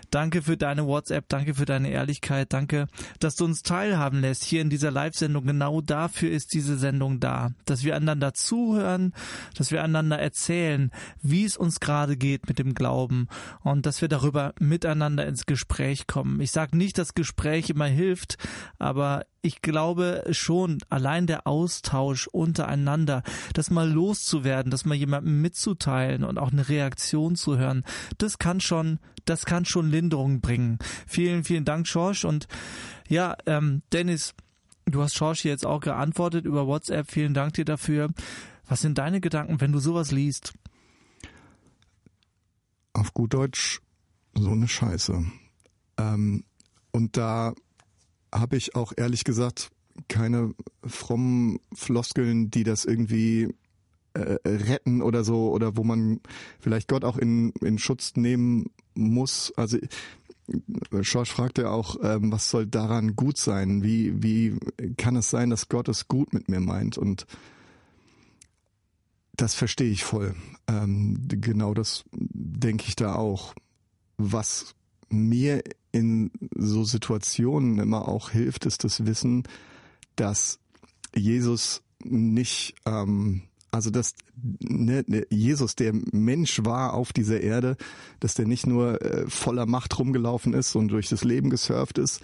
danke 0.09 0.41
für 0.41 0.57
deine 0.57 0.87
WhatsApp, 0.87 1.29
danke 1.29 1.53
für 1.53 1.65
deine 1.65 1.91
Ehrlichkeit, 1.91 2.51
danke, 2.51 2.87
dass 3.19 3.35
du 3.35 3.45
uns 3.45 3.61
teilhaben 3.61 4.21
lässt 4.21 4.43
hier 4.43 4.63
in 4.63 4.71
dieser 4.71 4.89
Live-Sendung. 4.89 5.45
Genau 5.45 5.79
dafür 5.79 6.31
ist 6.31 6.55
diese 6.55 6.75
Sendung 6.75 7.19
da, 7.19 7.51
dass 7.65 7.83
wir 7.83 7.95
einander 7.95 8.33
zuhören, 8.33 9.13
dass 9.55 9.69
wir 9.69 9.83
einander 9.83 10.17
erzählen, 10.17 10.89
wie 11.21 11.45
es 11.45 11.55
uns 11.55 11.79
gerade 11.79 12.17
geht 12.17 12.47
mit 12.47 12.57
dem 12.57 12.73
Glauben 12.73 13.27
und 13.61 13.85
dass 13.85 14.01
wir 14.01 14.07
darüber 14.07 14.55
miteinander 14.59 15.27
ins 15.27 15.45
Gespräch 15.45 16.07
kommen. 16.07 16.41
Ich 16.41 16.49
sage 16.49 16.75
nicht, 16.75 16.97
dass 16.97 17.13
Gespräch 17.13 17.69
immer 17.69 17.85
hilft, 17.85 18.39
aber 18.79 19.27
ich 19.45 19.61
glaube 19.61 20.23
schon, 20.31 20.79
allein 20.89 21.27
der 21.27 21.45
Austausch 21.45 22.27
untereinander, 22.27 23.21
das 23.53 23.69
mal 23.69 23.87
loszuwerden, 23.87 24.71
das 24.71 24.85
mal 24.85 24.95
jemandem 24.95 25.41
mitzuteilen 25.41 26.23
und 26.23 26.39
auch 26.39 26.51
eine 26.51 26.67
Reaktion 26.67 27.35
zu 27.35 27.57
hören, 27.57 27.83
das 28.17 28.39
kann 28.39 28.59
schon, 28.59 28.99
das 29.25 29.45
kann 29.45 29.65
schon 29.65 29.91
Linderung 29.91 30.41
bringen. 30.41 30.79
Vielen, 31.05 31.43
vielen 31.43 31.63
Dank, 31.63 31.87
Schorsch. 31.87 32.25
Und 32.25 32.47
ja, 33.07 33.37
ähm, 33.45 33.83
Dennis, 33.93 34.33
du 34.85 35.03
hast 35.03 35.15
Schorsch 35.15 35.45
jetzt 35.45 35.65
auch 35.65 35.79
geantwortet 35.79 36.45
über 36.45 36.65
WhatsApp. 36.65 37.11
Vielen 37.11 37.35
Dank 37.35 37.53
dir 37.53 37.65
dafür. 37.65 38.09
Was 38.67 38.81
sind 38.81 38.97
deine 38.97 39.21
Gedanken, 39.21 39.61
wenn 39.61 39.71
du 39.71 39.79
sowas 39.79 40.11
liest? 40.11 40.53
Auf 42.93 43.13
gut 43.13 43.35
Deutsch, 43.35 43.79
so 44.33 44.49
eine 44.49 44.67
Scheiße. 44.67 45.23
Ähm, 45.97 46.45
und 46.91 47.15
da 47.15 47.53
habe 48.35 48.57
ich 48.57 48.75
auch 48.75 48.93
ehrlich 48.95 49.23
gesagt 49.23 49.71
keine 50.07 50.53
frommen 50.85 51.59
Floskeln, 51.73 52.51
die 52.51 52.63
das 52.63 52.85
irgendwie 52.85 53.55
äh, 54.13 54.37
retten 54.45 55.01
oder 55.01 55.23
so 55.23 55.51
oder 55.51 55.77
wo 55.77 55.83
man 55.83 56.19
vielleicht 56.59 56.89
Gott 56.89 57.05
auch 57.05 57.17
in, 57.17 57.51
in 57.61 57.77
Schutz 57.77 58.13
nehmen 58.15 58.71
muss. 58.93 59.53
Also 59.55 59.77
George 60.91 61.31
fragte 61.31 61.69
auch, 61.69 61.97
ähm, 62.03 62.31
was 62.31 62.49
soll 62.49 62.67
daran 62.67 63.15
gut 63.15 63.37
sein? 63.37 63.83
Wie, 63.83 64.21
wie 64.21 64.57
kann 64.97 65.15
es 65.15 65.29
sein, 65.29 65.49
dass 65.49 65.69
Gott 65.69 65.87
es 65.89 66.07
gut 66.07 66.33
mit 66.33 66.49
mir 66.49 66.59
meint? 66.59 66.97
Und 66.97 67.25
das 69.35 69.55
verstehe 69.55 69.89
ich 69.89 70.03
voll. 70.03 70.35
Ähm, 70.67 71.27
genau 71.27 71.73
das 71.73 72.03
denke 72.11 72.85
ich 72.87 72.95
da 72.95 73.15
auch. 73.15 73.53
Was 74.17 74.75
mir 75.15 75.63
in 75.91 76.31
so 76.55 76.83
Situationen 76.83 77.79
immer 77.79 78.07
auch 78.07 78.29
hilft, 78.29 78.65
ist 78.65 78.83
das 78.83 79.05
Wissen, 79.05 79.43
dass 80.15 80.59
Jesus 81.15 81.81
nicht 82.03 82.75
ähm, 82.85 83.43
Also 83.71 83.89
dass 83.89 84.15
ne, 84.59 85.03
ne, 85.07 85.25
Jesus, 85.29 85.75
der 85.75 85.91
Mensch 85.93 86.63
war 86.63 86.93
auf 86.93 87.11
dieser 87.11 87.41
Erde, 87.41 87.75
dass 88.21 88.33
der 88.33 88.47
nicht 88.47 88.67
nur 88.67 89.01
äh, 89.01 89.25
voller 89.27 89.65
Macht 89.65 89.99
rumgelaufen 89.99 90.53
ist 90.53 90.75
und 90.75 90.89
durch 90.89 91.09
das 91.09 91.25
Leben 91.25 91.49
gesurft 91.49 91.97
ist, 91.97 92.21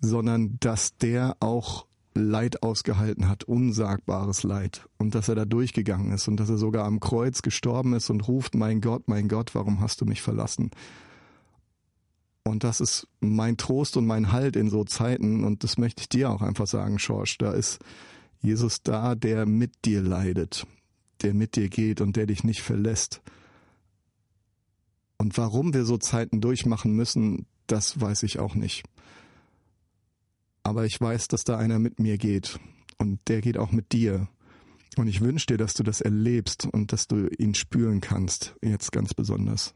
sondern 0.00 0.56
dass 0.60 0.96
der 0.96 1.36
auch 1.40 1.86
Leid 2.14 2.62
ausgehalten 2.62 3.28
hat, 3.28 3.44
unsagbares 3.44 4.44
Leid 4.44 4.88
und 4.98 5.14
dass 5.14 5.28
er 5.28 5.34
da 5.34 5.44
durchgegangen 5.44 6.12
ist 6.12 6.28
und 6.28 6.38
dass 6.38 6.48
er 6.48 6.58
sogar 6.58 6.84
am 6.84 7.00
Kreuz 7.00 7.42
gestorben 7.42 7.92
ist 7.92 8.08
und 8.08 8.26
ruft, 8.28 8.54
mein 8.54 8.80
Gott, 8.80 9.08
mein 9.08 9.28
Gott, 9.28 9.54
warum 9.54 9.80
hast 9.80 10.00
du 10.00 10.06
mich 10.06 10.22
verlassen? 10.22 10.70
Und 12.44 12.62
das 12.62 12.80
ist 12.80 13.08
mein 13.20 13.56
Trost 13.56 13.96
und 13.96 14.06
mein 14.06 14.30
Halt 14.30 14.54
in 14.54 14.68
so 14.68 14.84
Zeiten 14.84 15.44
und 15.44 15.64
das 15.64 15.78
möchte 15.78 16.02
ich 16.02 16.08
dir 16.08 16.30
auch 16.30 16.42
einfach 16.42 16.66
sagen, 16.66 16.98
Schorsch, 16.98 17.38
da 17.38 17.52
ist 17.52 17.78
Jesus 18.40 18.82
da, 18.82 19.14
der 19.14 19.46
mit 19.46 19.72
dir 19.86 20.02
leidet, 20.02 20.66
der 21.22 21.32
mit 21.32 21.56
dir 21.56 21.68
geht 21.70 22.02
und 22.02 22.16
der 22.16 22.26
dich 22.26 22.44
nicht 22.44 22.60
verlässt. 22.60 23.22
Und 25.16 25.38
warum 25.38 25.72
wir 25.72 25.84
so 25.86 25.96
Zeiten 25.96 26.42
durchmachen 26.42 26.92
müssen, 26.92 27.46
das 27.66 27.98
weiß 27.98 28.24
ich 28.24 28.38
auch 28.38 28.54
nicht 28.54 28.84
aber 30.64 30.86
ich 30.86 31.00
weiß, 31.00 31.28
dass 31.28 31.44
da 31.44 31.58
einer 31.58 31.78
mit 31.78 32.00
mir 32.00 32.18
geht 32.18 32.58
und 32.98 33.20
der 33.28 33.40
geht 33.40 33.58
auch 33.58 33.70
mit 33.70 33.92
dir. 33.92 34.28
Und 34.96 35.08
ich 35.08 35.20
wünsche 35.20 35.46
dir, 35.46 35.58
dass 35.58 35.74
du 35.74 35.82
das 35.82 36.00
erlebst 36.00 36.66
und 36.66 36.92
dass 36.92 37.06
du 37.06 37.28
ihn 37.38 37.54
spüren 37.54 38.00
kannst, 38.00 38.56
jetzt 38.62 38.90
ganz 38.90 39.12
besonders. 39.12 39.74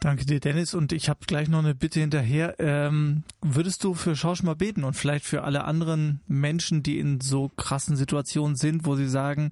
Danke 0.00 0.26
dir, 0.26 0.40
Dennis. 0.40 0.74
Und 0.74 0.92
ich 0.92 1.08
habe 1.08 1.20
gleich 1.26 1.48
noch 1.48 1.60
eine 1.60 1.74
Bitte 1.74 2.00
hinterher. 2.00 2.56
Ähm, 2.58 3.24
würdest 3.40 3.84
du 3.84 3.94
für 3.94 4.16
Schorsch 4.16 4.42
mal 4.42 4.56
beten 4.56 4.84
und 4.84 4.94
vielleicht 4.94 5.24
für 5.24 5.44
alle 5.44 5.64
anderen 5.64 6.20
Menschen, 6.26 6.82
die 6.82 6.98
in 6.98 7.20
so 7.20 7.50
krassen 7.56 7.96
Situationen 7.96 8.56
sind, 8.56 8.84
wo 8.86 8.96
sie 8.96 9.08
sagen, 9.08 9.50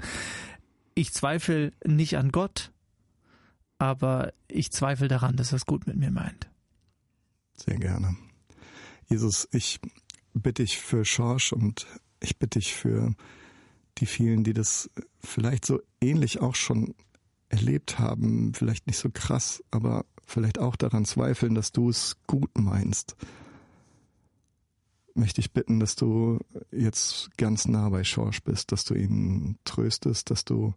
ich 0.95 1.13
zweifle 1.13 1.73
nicht 1.85 2.19
an 2.19 2.33
Gott, 2.33 2.71
aber 3.79 4.33
ich 4.49 4.71
zweifle 4.73 5.09
daran, 5.09 5.37
dass 5.37 5.53
er 5.53 5.57
es 5.57 5.67
gut 5.67 5.87
mit 5.87 5.97
mir 5.97 6.11
meint. 6.11 6.49
Sehr 7.55 7.79
gerne. 7.79 8.17
Jesus, 9.09 9.49
ich 9.53 9.81
bitte 10.35 10.63
dich 10.63 10.79
für 10.79 11.05
Schorsch 11.05 11.53
und 11.53 11.87
ich 12.21 12.39
bitte 12.39 12.59
dich 12.59 12.75
für 12.75 13.15
die 13.99 14.07
vielen, 14.07 14.45
die 14.45 14.53
das 14.53 14.91
vielleicht 15.21 15.65
so 15.65 15.81
ähnlich 16.01 16.41
auch 16.41 16.55
schon 16.55 16.95
erlebt 17.53 17.99
haben, 17.99 18.55
vielleicht 18.55 18.87
nicht 18.87 18.97
so 18.97 19.11
krass, 19.13 19.63
aber 19.71 20.07
vielleicht 20.27 20.59
auch 20.59 20.75
daran 20.75 21.05
zweifeln, 21.05 21.55
dass 21.55 21.71
du 21.71 21.91
es 21.91 22.17
gut 22.27 22.51
meinst. 22.59 23.15
Möchte 25.15 25.43
ich 25.43 25.53
bitten, 25.53 25.79
dass 25.79 25.95
du 25.95 26.39
jetzt 26.71 27.31
ganz 27.37 27.69
nah 27.69 27.91
bei 27.91 28.03
Schorsch 28.03 28.43
bist, 28.43 28.73
dass 28.73 28.85
du 28.85 28.95
ihn 28.95 29.59
tröstest, 29.65 30.31
dass 30.31 30.47
du 30.47 30.73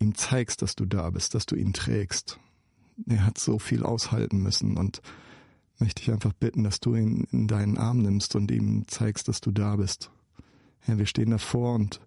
ihm 0.00 0.16
zeigst, 0.16 0.62
dass 0.62 0.74
du 0.74 0.84
da 0.84 1.10
bist, 1.10 1.34
dass 1.34 1.46
du 1.46 1.54
ihn 1.54 1.72
trägst. 1.72 2.40
Er 3.06 3.24
hat 3.24 3.38
so 3.38 3.60
viel 3.60 3.84
aushalten 3.84 4.42
müssen 4.42 4.76
und 4.76 5.00
möchte 5.78 6.02
ich 6.02 6.10
einfach 6.10 6.32
bitten, 6.32 6.64
dass 6.64 6.80
du 6.80 6.96
ihn 6.96 7.28
in 7.30 7.46
deinen 7.46 7.78
Arm 7.78 7.98
nimmst 7.98 8.34
und 8.34 8.50
ihm 8.50 8.88
zeigst, 8.88 9.28
dass 9.28 9.40
du 9.40 9.52
da 9.52 9.76
bist. 9.76 10.10
Ja, 10.88 10.98
wir 10.98 11.06
stehen 11.06 11.30
davor 11.30 11.74
und 11.74 12.00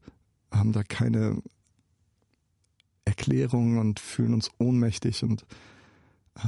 haben 0.51 0.74
da 0.74 0.83
keine 0.83 1.41
Erklärung 3.09 3.77
und 3.79 3.99
fühlen 3.99 4.33
uns 4.33 4.51
ohnmächtig 4.59 5.23
und 5.23 5.45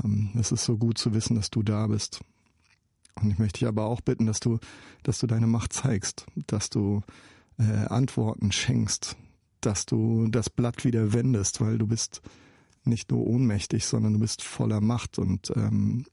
ähm, 0.03 0.29
es 0.35 0.51
ist 0.51 0.63
so 0.63 0.77
gut 0.77 0.97
zu 0.97 1.13
wissen, 1.13 1.35
dass 1.35 1.49
du 1.49 1.63
da 1.63 1.87
bist. 1.87 2.21
Und 3.15 3.31
ich 3.31 3.39
möchte 3.39 3.59
dich 3.59 3.67
aber 3.67 3.85
auch 3.85 4.01
bitten, 4.01 4.25
dass 4.25 4.39
du, 4.39 4.59
dass 5.03 5.19
du 5.19 5.27
deine 5.27 5.47
Macht 5.47 5.73
zeigst, 5.73 6.25
dass 6.47 6.69
du 6.69 7.01
äh, 7.57 7.63
Antworten 7.87 8.51
schenkst, 8.51 9.17
dass 9.59 9.85
du 9.85 10.27
das 10.29 10.49
Blatt 10.49 10.85
wieder 10.85 11.13
wendest, 11.13 11.61
weil 11.61 11.77
du 11.77 11.87
bist 11.87 12.21
nicht 12.83 13.11
nur 13.11 13.27
ohnmächtig, 13.27 13.85
sondern 13.85 14.13
du 14.13 14.19
bist 14.19 14.43
voller 14.43 14.81
Macht 14.81 15.19
und 15.19 15.51
ähm, 15.55 16.05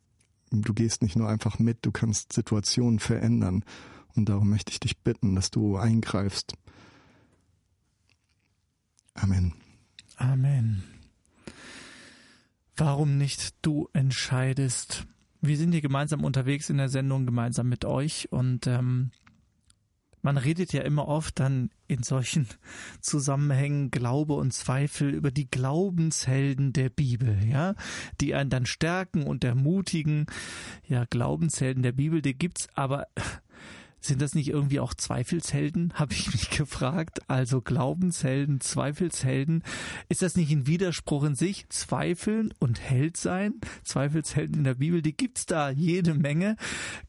du 0.51 0.75
gehst 0.75 1.03
nicht 1.03 1.17
nur 1.17 1.29
einfach 1.29 1.59
mit, 1.59 1.79
du 1.83 1.93
kannst 1.93 2.33
Situationen 2.33 2.99
verändern. 2.99 3.65
Und 4.15 4.29
darum 4.29 4.51
möchte 4.51 4.73
ich 4.73 4.81
dich 4.81 4.99
bitten, 4.99 5.35
dass 5.35 5.51
du 5.51 5.77
eingreifst. 5.77 6.55
Amen. 9.15 9.55
Amen. 10.19 10.83
Warum 12.77 13.19
nicht 13.19 13.55
du 13.63 13.89
entscheidest? 13.93 15.07
Wir 15.41 15.57
sind 15.57 15.71
hier 15.71 15.81
gemeinsam 15.81 16.25
unterwegs 16.25 16.69
in 16.71 16.79
der 16.79 16.89
Sendung, 16.89 17.25
gemeinsam 17.25 17.69
mit 17.69 17.85
euch 17.85 18.33
und 18.33 18.67
ähm, 18.67 19.13
man 20.23 20.37
redet 20.37 20.73
ja 20.73 20.83
immer 20.83 21.07
oft 21.07 21.39
dann 21.39 21.71
in 21.87 22.03
solchen 22.03 22.49
Zusammenhängen 23.01 23.93
Glaube 23.93 24.35
und 24.35 24.53
Zweifel 24.53 25.11
über 25.11 25.31
die 25.31 25.49
Glaubenshelden 25.49 26.73
der 26.73 26.89
Bibel, 26.89 27.39
ja, 27.49 27.77
die 28.21 28.35
einen 28.35 28.51
dann 28.51 28.67
stärken 28.67 29.23
und 29.23 29.45
ermutigen. 29.45 30.27
Ja, 30.89 31.05
Glaubenshelden 31.05 31.85
der 31.85 31.93
Bibel, 31.93 32.23
die 32.23 32.37
gibt's, 32.37 32.67
aber 32.75 33.07
sind 34.09 34.23
das 34.23 34.35
nicht 34.35 34.49
irgendwie 34.49 34.81
auch 34.81 34.95
Zweifelshelden, 34.95 35.93
habe 35.95 36.13
ich 36.13 36.33
mich 36.33 36.51
gefragt. 36.51 37.21
Also 37.29 37.61
Glaubenshelden, 37.61 38.61
Zweifelshelden. 38.61 39.63
Ist 40.09 40.23
das 40.23 40.37
nicht 40.37 40.51
ein 40.51 40.67
Widerspruch 40.67 41.25
in 41.25 41.35
sich? 41.35 41.69
Zweifeln 41.69 42.53
und 42.59 42.81
Held 42.81 43.17
sein? 43.17 43.55
Zweifelshelden 43.85 44.57
in 44.57 44.65
der 44.65 44.75
Bibel, 44.75 45.03
die 45.03 45.17
gibt's 45.17 45.47
da 45.47 45.71
jede 45.71 46.15
Menge, 46.15 46.57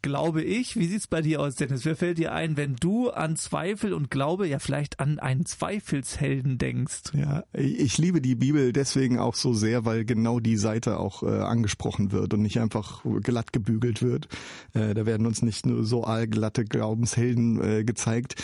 glaube 0.01 0.43
ich. 0.43 0.75
Wie 0.75 0.87
sieht's 0.87 1.07
bei 1.07 1.21
dir 1.21 1.41
aus, 1.41 1.55
Dennis? 1.55 1.85
Wer 1.85 1.95
fällt 1.95 2.17
dir 2.17 2.33
ein, 2.33 2.57
wenn 2.57 2.75
du 2.75 3.09
an 3.09 3.35
Zweifel 3.35 3.93
und 3.93 4.11
Glaube, 4.11 4.47
ja 4.47 4.59
vielleicht 4.59 4.99
an 4.99 5.19
einen 5.19 5.45
Zweifelshelden 5.45 6.57
denkst? 6.57 7.13
Ja, 7.13 7.43
ich 7.53 7.97
liebe 7.97 8.21
die 8.21 8.35
Bibel 8.35 8.73
deswegen 8.73 9.19
auch 9.19 9.35
so 9.35 9.53
sehr, 9.53 9.85
weil 9.85 10.05
genau 10.05 10.39
die 10.39 10.57
Seite 10.57 10.99
auch 10.99 11.23
äh, 11.23 11.27
angesprochen 11.27 12.11
wird 12.11 12.33
und 12.33 12.41
nicht 12.41 12.59
einfach 12.59 13.03
glatt 13.21 13.53
gebügelt 13.53 14.01
wird. 14.01 14.27
Äh, 14.73 14.93
da 14.93 15.05
werden 15.05 15.25
uns 15.25 15.41
nicht 15.41 15.65
nur 15.65 15.83
so 15.83 16.03
allglatte 16.03 16.65
Glaubenshelden 16.89 17.61
äh, 17.61 17.83
gezeigt. 17.83 18.35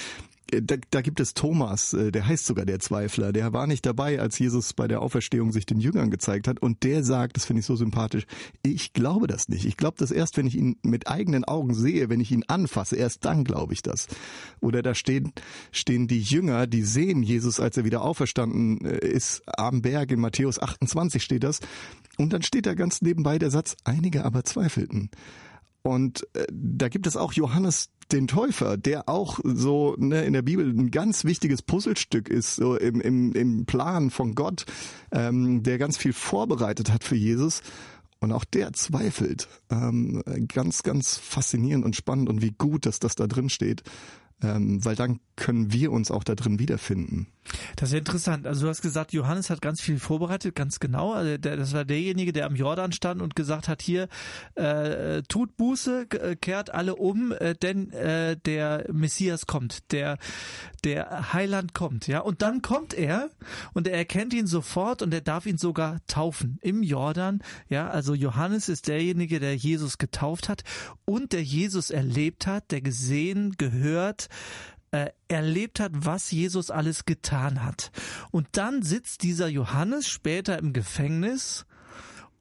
Äh, 0.51 0.61
da, 0.61 0.75
da 0.91 1.01
gibt 1.01 1.19
es 1.19 1.33
Thomas, 1.33 1.93
äh, 1.93 2.11
der 2.11 2.27
heißt 2.27 2.45
sogar 2.45 2.65
der 2.65 2.79
Zweifler, 2.79 3.33
der 3.33 3.53
war 3.53 3.65
nicht 3.65 3.87
dabei, 3.87 4.19
als 4.19 4.37
Jesus 4.37 4.73
bei 4.73 4.87
der 4.87 5.01
Auferstehung 5.01 5.51
sich 5.51 5.65
den 5.65 5.79
Jüngern 5.79 6.11
gezeigt 6.11 6.47
hat 6.47 6.61
und 6.61 6.83
der 6.83 7.03
sagt, 7.03 7.37
das 7.37 7.45
finde 7.45 7.61
ich 7.61 7.65
so 7.65 7.75
sympathisch, 7.75 8.27
ich 8.61 8.93
glaube 8.93 9.25
das 9.25 9.49
nicht. 9.49 9.65
Ich 9.65 9.77
glaube 9.77 9.95
das 9.97 10.11
erst, 10.11 10.37
wenn 10.37 10.45
ich 10.45 10.55
ihn 10.55 10.77
mit 10.83 11.07
eigenen 11.07 11.43
Augen 11.43 11.73
sehe, 11.73 12.07
wenn 12.07 12.19
ich 12.19 12.31
ihn 12.31 12.43
anfasse, 12.47 12.95
erst 12.95 13.25
dann 13.25 13.43
glaube 13.43 13.73
ich 13.73 13.81
das. 13.81 14.07
Oder 14.61 14.83
da 14.83 14.93
stehen, 14.93 15.33
stehen 15.71 16.07
die 16.07 16.21
Jünger, 16.21 16.67
die 16.67 16.83
sehen 16.83 17.23
Jesus, 17.23 17.59
als 17.59 17.77
er 17.77 17.83
wieder 17.83 18.03
auferstanden 18.03 18.85
äh, 18.85 19.07
ist, 19.07 19.41
am 19.47 19.81
Berg 19.81 20.11
in 20.11 20.19
Matthäus 20.19 20.59
28 20.59 21.23
steht 21.23 21.43
das. 21.43 21.61
Und 22.17 22.31
dann 22.31 22.43
steht 22.43 22.67
da 22.67 22.75
ganz 22.75 23.01
nebenbei 23.01 23.39
der 23.39 23.49
Satz, 23.49 23.75
einige 23.83 24.23
aber 24.23 24.43
zweifelten. 24.43 25.09
Und 25.85 26.25
da 26.51 26.89
gibt 26.89 27.05
es 27.05 27.15
auch 27.15 27.33
Johannes 27.33 27.91
den 28.12 28.27
Täufer, 28.27 28.77
der 28.77 29.09
auch 29.09 29.39
so 29.43 29.95
ne, 29.97 30.24
in 30.25 30.33
der 30.33 30.41
Bibel 30.41 30.67
ein 30.67 30.91
ganz 30.91 31.25
wichtiges 31.25 31.62
Puzzlestück 31.62 32.29
ist, 32.29 32.55
so 32.55 32.75
im, 32.75 33.01
im, 33.01 33.33
im 33.33 33.65
Plan 33.65 34.09
von 34.09 34.35
Gott, 34.35 34.65
ähm, 35.12 35.63
der 35.63 35.77
ganz 35.77 35.97
viel 35.97 36.13
vorbereitet 36.13 36.91
hat 36.91 37.03
für 37.03 37.15
Jesus. 37.15 37.62
Und 38.19 38.31
auch 38.31 38.45
der 38.45 38.74
zweifelt. 38.74 39.47
Ähm, 39.69 40.24
ganz, 40.47 40.83
ganz 40.83 41.17
faszinierend 41.17 41.85
und 41.85 41.95
spannend 41.95 42.29
und 42.29 42.41
wie 42.41 42.55
gut, 42.57 42.85
dass 42.85 43.00
das 43.00 43.15
da 43.15 43.27
drin 43.27 43.50
steht 43.50 43.83
ähm, 44.41 44.83
weil 44.83 44.95
dann 44.95 45.19
können 45.35 45.71
wir 45.71 45.91
uns 45.91 46.12
auch 46.12 46.24
da 46.24 46.35
drin 46.35 46.59
wiederfinden. 46.59 47.27
Das 47.75 47.89
ist 47.89 47.93
ja 47.93 47.99
interessant. 47.99 48.47
Also 48.47 48.63
du 48.63 48.69
hast 48.69 48.81
gesagt, 48.81 49.13
Johannes 49.13 49.49
hat 49.49 49.61
ganz 49.61 49.81
viel 49.81 49.99
vorbereitet, 49.99 50.55
ganz 50.55 50.79
genau. 50.79 51.13
Also 51.13 51.37
der, 51.37 51.57
das 51.57 51.73
war 51.73 51.85
derjenige, 51.85 52.33
der 52.33 52.45
am 52.45 52.55
Jordan 52.55 52.91
stand 52.91 53.21
und 53.21 53.35
gesagt 53.35 53.67
hat, 53.67 53.81
hier 53.81 54.07
äh, 54.55 55.21
tut 55.23 55.55
Buße, 55.57 56.07
äh, 56.11 56.35
kehrt 56.35 56.73
alle 56.73 56.95
um, 56.95 57.31
äh, 57.31 57.55
denn 57.55 57.91
äh, 57.91 58.37
der 58.37 58.85
Messias 58.91 59.45
kommt, 59.45 59.91
der 59.91 60.17
der 60.83 61.33
Heiland 61.33 61.73
kommt, 61.73 62.07
ja. 62.07 62.19
Und 62.19 62.41
dann 62.41 62.61
kommt 62.61 62.93
er 62.93 63.29
und 63.73 63.87
er 63.87 63.97
erkennt 63.97 64.33
ihn 64.33 64.45
sofort 64.47 65.01
und 65.01 65.13
er 65.13 65.21
darf 65.21 65.47
ihn 65.47 65.57
sogar 65.57 65.99
taufen 66.07 66.59
im 66.61 66.83
Jordan, 66.83 67.41
ja. 67.69 67.89
Also 67.89 68.13
Johannes 68.13 68.69
ist 68.69 68.87
derjenige, 68.87 69.39
der 69.39 69.55
Jesus 69.55 69.97
getauft 69.97 70.47
hat 70.47 70.63
und 71.05 71.33
der 71.33 71.43
Jesus 71.43 71.89
erlebt 71.89 72.45
hat, 72.47 72.71
der 72.71 72.81
gesehen, 72.81 73.55
gehört, 73.57 74.29
äh, 74.92 75.10
erlebt 75.27 75.80
hat, 75.80 75.92
was 75.94 76.32
Jesus 76.32 76.72
alles 76.72 77.06
getan 77.06 77.63
hat. 77.63 77.92
Und 78.32 78.48
dann 78.54 78.82
sitzt 78.82 79.24
dieser 79.24 79.48
Johannes 79.48 80.08
später 80.08 80.58
im 80.60 80.74
Gefängnis 80.74 81.65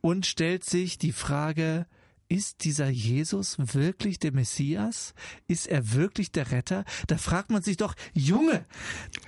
und 0.00 0.26
stellt 0.26 0.64
sich 0.64 0.98
die 0.98 1.12
Frage, 1.12 1.86
ist 2.28 2.64
dieser 2.64 2.88
Jesus 2.88 3.56
wirklich 3.58 4.18
der 4.18 4.32
Messias? 4.32 5.14
Ist 5.46 5.66
er 5.66 5.92
wirklich 5.92 6.32
der 6.32 6.50
Retter? 6.50 6.84
Da 7.06 7.16
fragt 7.16 7.50
man 7.50 7.62
sich 7.62 7.76
doch, 7.76 7.94
Junge, 8.12 8.64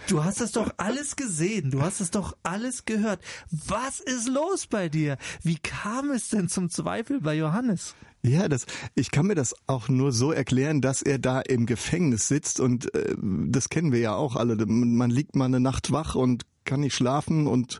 du 0.09 0.25
hast 0.25 0.41
das 0.41 0.53
doch 0.53 0.73
alles 0.77 1.17
gesehen, 1.17 1.71
du 1.71 1.83
hast 1.83 2.01
es 2.01 2.11
doch 2.11 2.37
alles 2.43 2.85
gehört. 2.85 3.23
Was 3.51 4.01
ist 4.01 4.29
los 4.29 4.67
bei 4.67 4.89
dir? 4.89 5.17
Wie 5.43 5.59
kam 5.59 6.11
es 6.11 6.29
denn 6.29 6.49
zum 6.49 6.71
Zweifel 6.71 7.21
bei 7.21 7.35
Johannes? 7.35 7.95
Ja, 8.23 8.49
das, 8.49 8.67
ich 8.95 9.13
kann 9.13 9.27
mir 9.27 9.37
das 9.37 9.55
auch 9.69 9.89
nur 9.89 10.11
so 10.11 10.33
erklären, 10.33 10.81
dass 10.81 11.01
er 11.01 11.19
da 11.19 11.41
im 11.41 11.65
Gefängnis 11.65 12.27
sitzt 12.27 12.59
und 12.59 12.93
äh, 12.95 13.15
das 13.19 13.69
kennen 13.69 13.93
wir 13.93 14.01
ja 14.01 14.15
auch 14.15 14.35
alle. 14.35 14.57
Man 14.67 15.11
liegt 15.11 15.37
mal 15.37 15.45
eine 15.45 15.61
Nacht 15.61 15.93
wach 15.93 16.17
und 16.17 16.45
kann 16.65 16.81
nicht 16.81 16.95
schlafen 16.95 17.47
und 17.47 17.79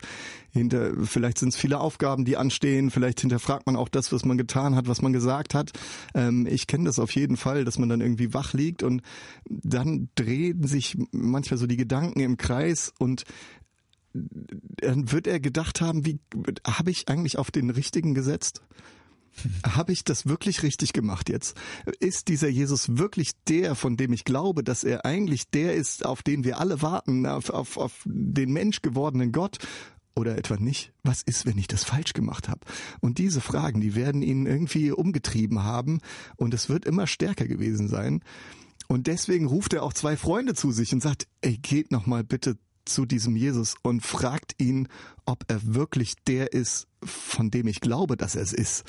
hinter, 0.57 0.91
vielleicht 1.03 1.37
sind 1.37 1.49
es 1.49 1.55
viele 1.55 1.79
Aufgaben, 1.79 2.25
die 2.25 2.37
anstehen, 2.37 2.91
vielleicht 2.91 3.21
hinterfragt 3.21 3.65
man 3.65 3.75
auch 3.75 3.89
das, 3.89 4.11
was 4.11 4.25
man 4.25 4.37
getan 4.37 4.75
hat, 4.75 4.87
was 4.87 5.01
man 5.01 5.13
gesagt 5.13 5.53
hat. 5.53 5.71
Ähm, 6.13 6.47
ich 6.47 6.67
kenne 6.67 6.85
das 6.85 6.99
auf 6.99 7.11
jeden 7.11 7.37
Fall, 7.37 7.63
dass 7.63 7.77
man 7.77 7.89
dann 7.89 8.01
irgendwie 8.01 8.33
wach 8.33 8.53
liegt 8.53 8.83
und 8.83 9.01
dann 9.47 10.09
drehen 10.15 10.65
sich 10.67 10.97
manchmal 11.11 11.57
so 11.57 11.67
die 11.67 11.77
Gedanken 11.77 12.19
im 12.19 12.37
Kreis 12.37 12.93
und 12.99 13.23
dann 14.13 15.11
wird 15.11 15.27
er 15.27 15.39
gedacht 15.39 15.81
haben, 15.81 16.05
wie 16.05 16.19
habe 16.65 16.91
ich 16.91 17.07
eigentlich 17.07 17.37
auf 17.37 17.51
den 17.51 17.69
richtigen 17.69 18.13
gesetzt? 18.13 18.61
Habe 19.63 19.91
ich 19.91 20.03
das 20.03 20.25
wirklich 20.25 20.63
richtig 20.63 20.93
gemacht 20.93 21.29
jetzt? 21.29 21.55
Ist 21.99 22.27
dieser 22.27 22.47
Jesus 22.47 22.97
wirklich 22.97 23.33
der, 23.47 23.75
von 23.75 23.95
dem 23.95 24.11
ich 24.13 24.23
glaube, 24.23 24.63
dass 24.63 24.83
er 24.83 25.05
eigentlich 25.05 25.49
der 25.49 25.75
ist, 25.75 26.05
auf 26.05 26.23
den 26.23 26.43
wir 26.43 26.59
alle 26.59 26.81
warten, 26.81 27.25
auf, 27.27 27.51
auf, 27.51 27.77
auf 27.77 28.01
den 28.05 28.51
Mensch 28.51 28.81
gewordenen 28.81 29.31
Gott? 29.31 29.59
Oder 30.17 30.35
etwa 30.35 30.57
nicht? 30.57 30.93
Was 31.03 31.21
ist, 31.21 31.45
wenn 31.45 31.59
ich 31.59 31.67
das 31.67 31.83
falsch 31.83 32.13
gemacht 32.13 32.49
habe? 32.49 32.61
Und 33.01 33.19
diese 33.19 33.39
Fragen, 33.39 33.81
die 33.81 33.93
werden 33.93 34.23
ihn 34.23 34.47
irgendwie 34.47 34.91
umgetrieben 34.91 35.61
haben 35.61 35.99
und 36.37 36.55
es 36.55 36.69
wird 36.69 36.85
immer 36.85 37.05
stärker 37.05 37.47
gewesen 37.47 37.87
sein. 37.87 38.23
Und 38.87 39.05
deswegen 39.05 39.45
ruft 39.45 39.73
er 39.73 39.83
auch 39.83 39.93
zwei 39.93 40.17
Freunde 40.17 40.55
zu 40.55 40.71
sich 40.71 40.91
und 40.91 41.03
sagt, 41.03 41.27
ey, 41.41 41.57
geht 41.57 41.91
noch 41.91 42.07
mal 42.07 42.23
bitte 42.23 42.57
zu 42.85 43.05
diesem 43.05 43.35
Jesus 43.35 43.75
und 43.83 44.01
fragt 44.01 44.55
ihn, 44.57 44.87
ob 45.25 45.45
er 45.49 45.75
wirklich 45.75 46.15
der 46.25 46.51
ist, 46.51 46.87
von 47.03 47.51
dem 47.51 47.67
ich 47.67 47.79
glaube, 47.79 48.17
dass 48.17 48.35
er 48.35 48.41
es 48.41 48.53
ist. 48.53 48.85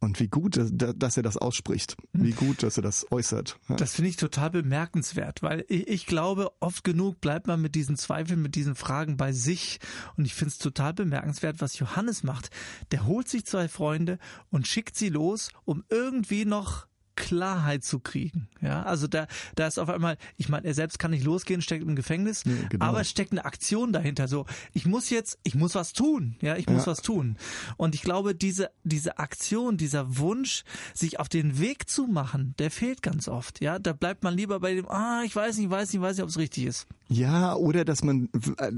Und 0.00 0.20
wie 0.20 0.28
gut, 0.28 0.56
dass 0.56 1.16
er 1.16 1.22
das 1.22 1.36
ausspricht. 1.36 1.96
Wie 2.12 2.32
gut, 2.32 2.62
dass 2.62 2.76
er 2.76 2.82
das 2.82 3.10
äußert. 3.10 3.58
Ja. 3.68 3.76
Das 3.76 3.94
finde 3.96 4.10
ich 4.10 4.16
total 4.16 4.50
bemerkenswert, 4.50 5.42
weil 5.42 5.64
ich 5.68 6.06
glaube, 6.06 6.50
oft 6.60 6.84
genug 6.84 7.20
bleibt 7.20 7.46
man 7.46 7.60
mit 7.60 7.74
diesen 7.74 7.96
Zweifeln, 7.96 8.42
mit 8.42 8.54
diesen 8.54 8.74
Fragen 8.74 9.16
bei 9.16 9.32
sich. 9.32 9.80
Und 10.16 10.24
ich 10.24 10.34
finde 10.34 10.50
es 10.50 10.58
total 10.58 10.94
bemerkenswert, 10.94 11.60
was 11.60 11.78
Johannes 11.78 12.22
macht. 12.22 12.50
Der 12.92 13.06
holt 13.06 13.28
sich 13.28 13.44
zwei 13.44 13.68
Freunde 13.68 14.18
und 14.50 14.66
schickt 14.66 14.96
sie 14.96 15.08
los, 15.08 15.50
um 15.64 15.84
irgendwie 15.88 16.44
noch 16.44 16.87
Klarheit 17.18 17.82
zu 17.82 17.98
kriegen. 17.98 18.48
Ja, 18.60 18.84
also 18.84 19.08
da, 19.08 19.26
da 19.56 19.66
ist 19.66 19.78
auf 19.78 19.88
einmal, 19.88 20.16
ich 20.36 20.48
meine, 20.48 20.66
er 20.66 20.74
selbst 20.74 21.00
kann 21.00 21.10
nicht 21.10 21.24
losgehen, 21.24 21.60
steckt 21.60 21.82
im 21.82 21.96
Gefängnis, 21.96 22.46
nee, 22.46 22.54
genau. 22.68 22.84
aber 22.84 23.00
es 23.00 23.10
steckt 23.10 23.32
eine 23.32 23.44
Aktion 23.44 23.92
dahinter. 23.92 24.28
So, 24.28 24.46
ich 24.72 24.86
muss 24.86 25.10
jetzt, 25.10 25.36
ich 25.42 25.56
muss 25.56 25.74
was 25.74 25.92
tun. 25.92 26.36
Ja, 26.40 26.56
ich 26.56 26.68
muss 26.68 26.86
ja. 26.86 26.92
was 26.92 27.02
tun. 27.02 27.36
Und 27.76 27.96
ich 27.96 28.02
glaube, 28.02 28.36
diese, 28.36 28.70
diese 28.84 29.18
Aktion, 29.18 29.76
dieser 29.76 30.18
Wunsch, 30.18 30.62
sich 30.94 31.18
auf 31.18 31.28
den 31.28 31.58
Weg 31.58 31.90
zu 31.90 32.06
machen, 32.06 32.54
der 32.60 32.70
fehlt 32.70 33.02
ganz 33.02 33.26
oft. 33.26 33.60
Ja, 33.60 33.80
da 33.80 33.92
bleibt 33.92 34.22
man 34.22 34.34
lieber 34.34 34.60
bei 34.60 34.74
dem, 34.74 34.88
ah, 34.88 35.22
ich 35.24 35.34
weiß 35.34 35.58
nicht, 35.58 35.70
weiß 35.70 35.92
nicht, 35.92 36.00
weiß 36.00 36.16
nicht, 36.16 36.22
ob 36.22 36.30
es 36.30 36.38
richtig 36.38 36.66
ist. 36.66 36.86
Ja, 37.08 37.56
oder 37.56 37.84
dass 37.84 38.04
man 38.04 38.28
äh, 38.58 38.72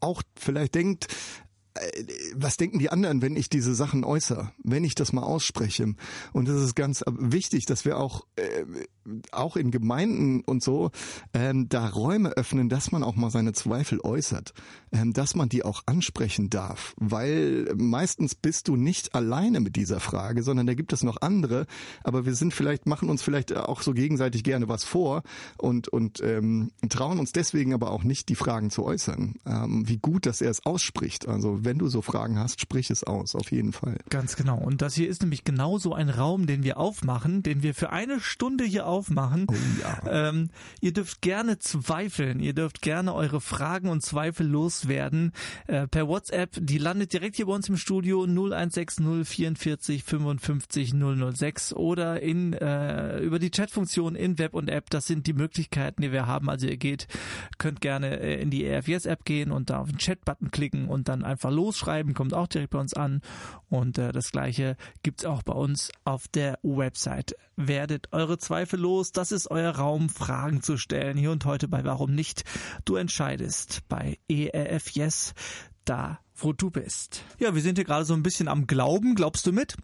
auch 0.00 0.22
vielleicht 0.36 0.74
denkt, 0.74 1.06
was 2.36 2.56
denken 2.56 2.78
die 2.78 2.90
anderen, 2.90 3.20
wenn 3.20 3.36
ich 3.36 3.48
diese 3.48 3.74
Sachen 3.74 4.04
äußere, 4.04 4.52
wenn 4.62 4.84
ich 4.84 4.94
das 4.94 5.12
mal 5.12 5.22
ausspreche? 5.22 5.94
Und 6.32 6.48
es 6.48 6.62
ist 6.62 6.76
ganz 6.76 7.04
wichtig, 7.06 7.66
dass 7.66 7.84
wir 7.84 7.98
auch 7.98 8.26
äh, 8.36 8.64
auch 9.32 9.56
in 9.56 9.70
Gemeinden 9.70 10.42
und 10.44 10.62
so 10.62 10.90
ähm, 11.32 11.68
da 11.68 11.88
Räume 11.88 12.30
öffnen, 12.30 12.68
dass 12.68 12.92
man 12.92 13.02
auch 13.02 13.16
mal 13.16 13.30
seine 13.30 13.52
Zweifel 13.52 14.00
äußert, 14.00 14.54
ähm, 14.92 15.12
dass 15.12 15.34
man 15.34 15.48
die 15.48 15.64
auch 15.64 15.82
ansprechen 15.86 16.48
darf, 16.48 16.94
weil 16.96 17.72
meistens 17.76 18.34
bist 18.34 18.68
du 18.68 18.76
nicht 18.76 19.14
alleine 19.14 19.60
mit 19.60 19.76
dieser 19.76 20.00
Frage, 20.00 20.42
sondern 20.42 20.66
da 20.66 20.74
gibt 20.74 20.92
es 20.92 21.02
noch 21.02 21.20
andere. 21.20 21.66
Aber 22.02 22.24
wir 22.24 22.34
sind 22.34 22.54
vielleicht 22.54 22.86
machen 22.86 23.10
uns 23.10 23.22
vielleicht 23.22 23.54
auch 23.56 23.82
so 23.82 23.92
gegenseitig 23.92 24.44
gerne 24.44 24.68
was 24.68 24.84
vor 24.84 25.22
und 25.58 25.88
und 25.88 26.22
ähm, 26.22 26.70
trauen 26.88 27.18
uns 27.18 27.32
deswegen 27.32 27.74
aber 27.74 27.90
auch 27.90 28.04
nicht 28.04 28.28
die 28.28 28.34
Fragen 28.34 28.70
zu 28.70 28.84
äußern. 28.84 29.34
Ähm, 29.44 29.88
wie 29.88 29.98
gut, 29.98 30.26
dass 30.26 30.40
er 30.40 30.50
es 30.50 30.64
ausspricht. 30.64 31.28
Also 31.28 31.63
wenn 31.64 31.78
du 31.78 31.88
so 31.88 32.02
Fragen 32.02 32.38
hast, 32.38 32.60
sprich 32.60 32.90
es 32.90 33.04
aus, 33.04 33.34
auf 33.34 33.50
jeden 33.50 33.72
Fall. 33.72 33.98
Ganz 34.10 34.36
genau. 34.36 34.58
Und 34.58 34.82
das 34.82 34.94
hier 34.94 35.08
ist 35.08 35.22
nämlich 35.22 35.44
genau 35.44 35.78
so 35.78 35.94
ein 35.94 36.08
Raum, 36.08 36.46
den 36.46 36.62
wir 36.62 36.78
aufmachen, 36.78 37.42
den 37.42 37.62
wir 37.62 37.74
für 37.74 37.90
eine 37.90 38.20
Stunde 38.20 38.64
hier 38.64 38.86
aufmachen. 38.86 39.46
Oh 39.48 39.54
ja. 39.80 40.28
Ähm, 40.28 40.50
ihr 40.80 40.92
dürft 40.92 41.22
gerne 41.22 41.58
zweifeln, 41.58 42.40
ihr 42.40 42.54
dürft 42.54 42.82
gerne 42.82 43.14
eure 43.14 43.40
Fragen 43.40 43.88
und 43.88 44.02
Zweifel 44.02 44.46
loswerden 44.46 45.32
äh, 45.66 45.86
per 45.86 46.08
WhatsApp. 46.08 46.50
Die 46.60 46.78
landet 46.78 47.12
direkt 47.12 47.36
hier 47.36 47.46
bei 47.46 47.52
uns 47.52 47.68
im 47.68 47.76
Studio 47.76 48.24
0160 48.24 49.26
44 49.26 50.04
55 50.04 50.94
006 50.94 51.74
oder 51.74 52.20
in 52.20 52.52
äh, 52.52 53.18
über 53.20 53.38
die 53.38 53.50
Chatfunktion 53.50 54.14
in 54.14 54.38
Web 54.38 54.54
und 54.54 54.68
App. 54.68 54.90
Das 54.90 55.06
sind 55.06 55.26
die 55.26 55.32
Möglichkeiten, 55.32 56.02
die 56.02 56.12
wir 56.12 56.26
haben. 56.26 56.48
Also 56.48 56.66
ihr 56.66 56.76
geht, 56.76 57.08
könnt 57.58 57.80
gerne 57.80 58.20
äh, 58.20 58.40
in 58.40 58.50
die 58.50 58.64
EFS 58.64 59.06
App 59.06 59.24
gehen 59.24 59.50
und 59.50 59.70
da 59.70 59.78
auf 59.80 59.88
den 59.88 59.98
Chat-Button 59.98 60.50
klicken 60.50 60.88
und 60.88 61.08
dann 61.08 61.24
einfach 61.24 61.50
losschreiben, 61.54 62.14
kommt 62.14 62.34
auch 62.34 62.46
direkt 62.46 62.70
bei 62.70 62.78
uns 62.78 62.94
an. 62.94 63.20
Und 63.68 63.98
äh, 63.98 64.12
das 64.12 64.32
gleiche 64.32 64.76
gibt's 65.02 65.24
auch 65.24 65.42
bei 65.42 65.54
uns 65.54 65.90
auf 66.04 66.28
der 66.28 66.58
Website. 66.62 67.36
Werdet 67.56 68.12
eure 68.12 68.38
Zweifel 68.38 68.80
los, 68.80 69.12
das 69.12 69.32
ist 69.32 69.50
euer 69.50 69.70
Raum, 69.70 70.08
Fragen 70.08 70.62
zu 70.62 70.76
stellen. 70.76 71.16
Hier 71.16 71.30
und 71.30 71.44
heute 71.44 71.68
bei 71.68 71.84
Warum 71.84 72.14
nicht? 72.14 72.44
Du 72.84 72.96
entscheidest 72.96 73.80
bei 73.88 74.18
ERF 74.28 74.90
Yes, 74.90 75.34
da 75.84 76.18
wo 76.36 76.52
du 76.52 76.70
bist. 76.70 77.24
Ja, 77.38 77.54
wir 77.54 77.62
sind 77.62 77.78
hier 77.78 77.84
gerade 77.84 78.04
so 78.04 78.14
ein 78.14 78.22
bisschen 78.22 78.48
am 78.48 78.66
Glauben, 78.66 79.14
glaubst 79.14 79.46
du 79.46 79.52
mit? 79.52 79.76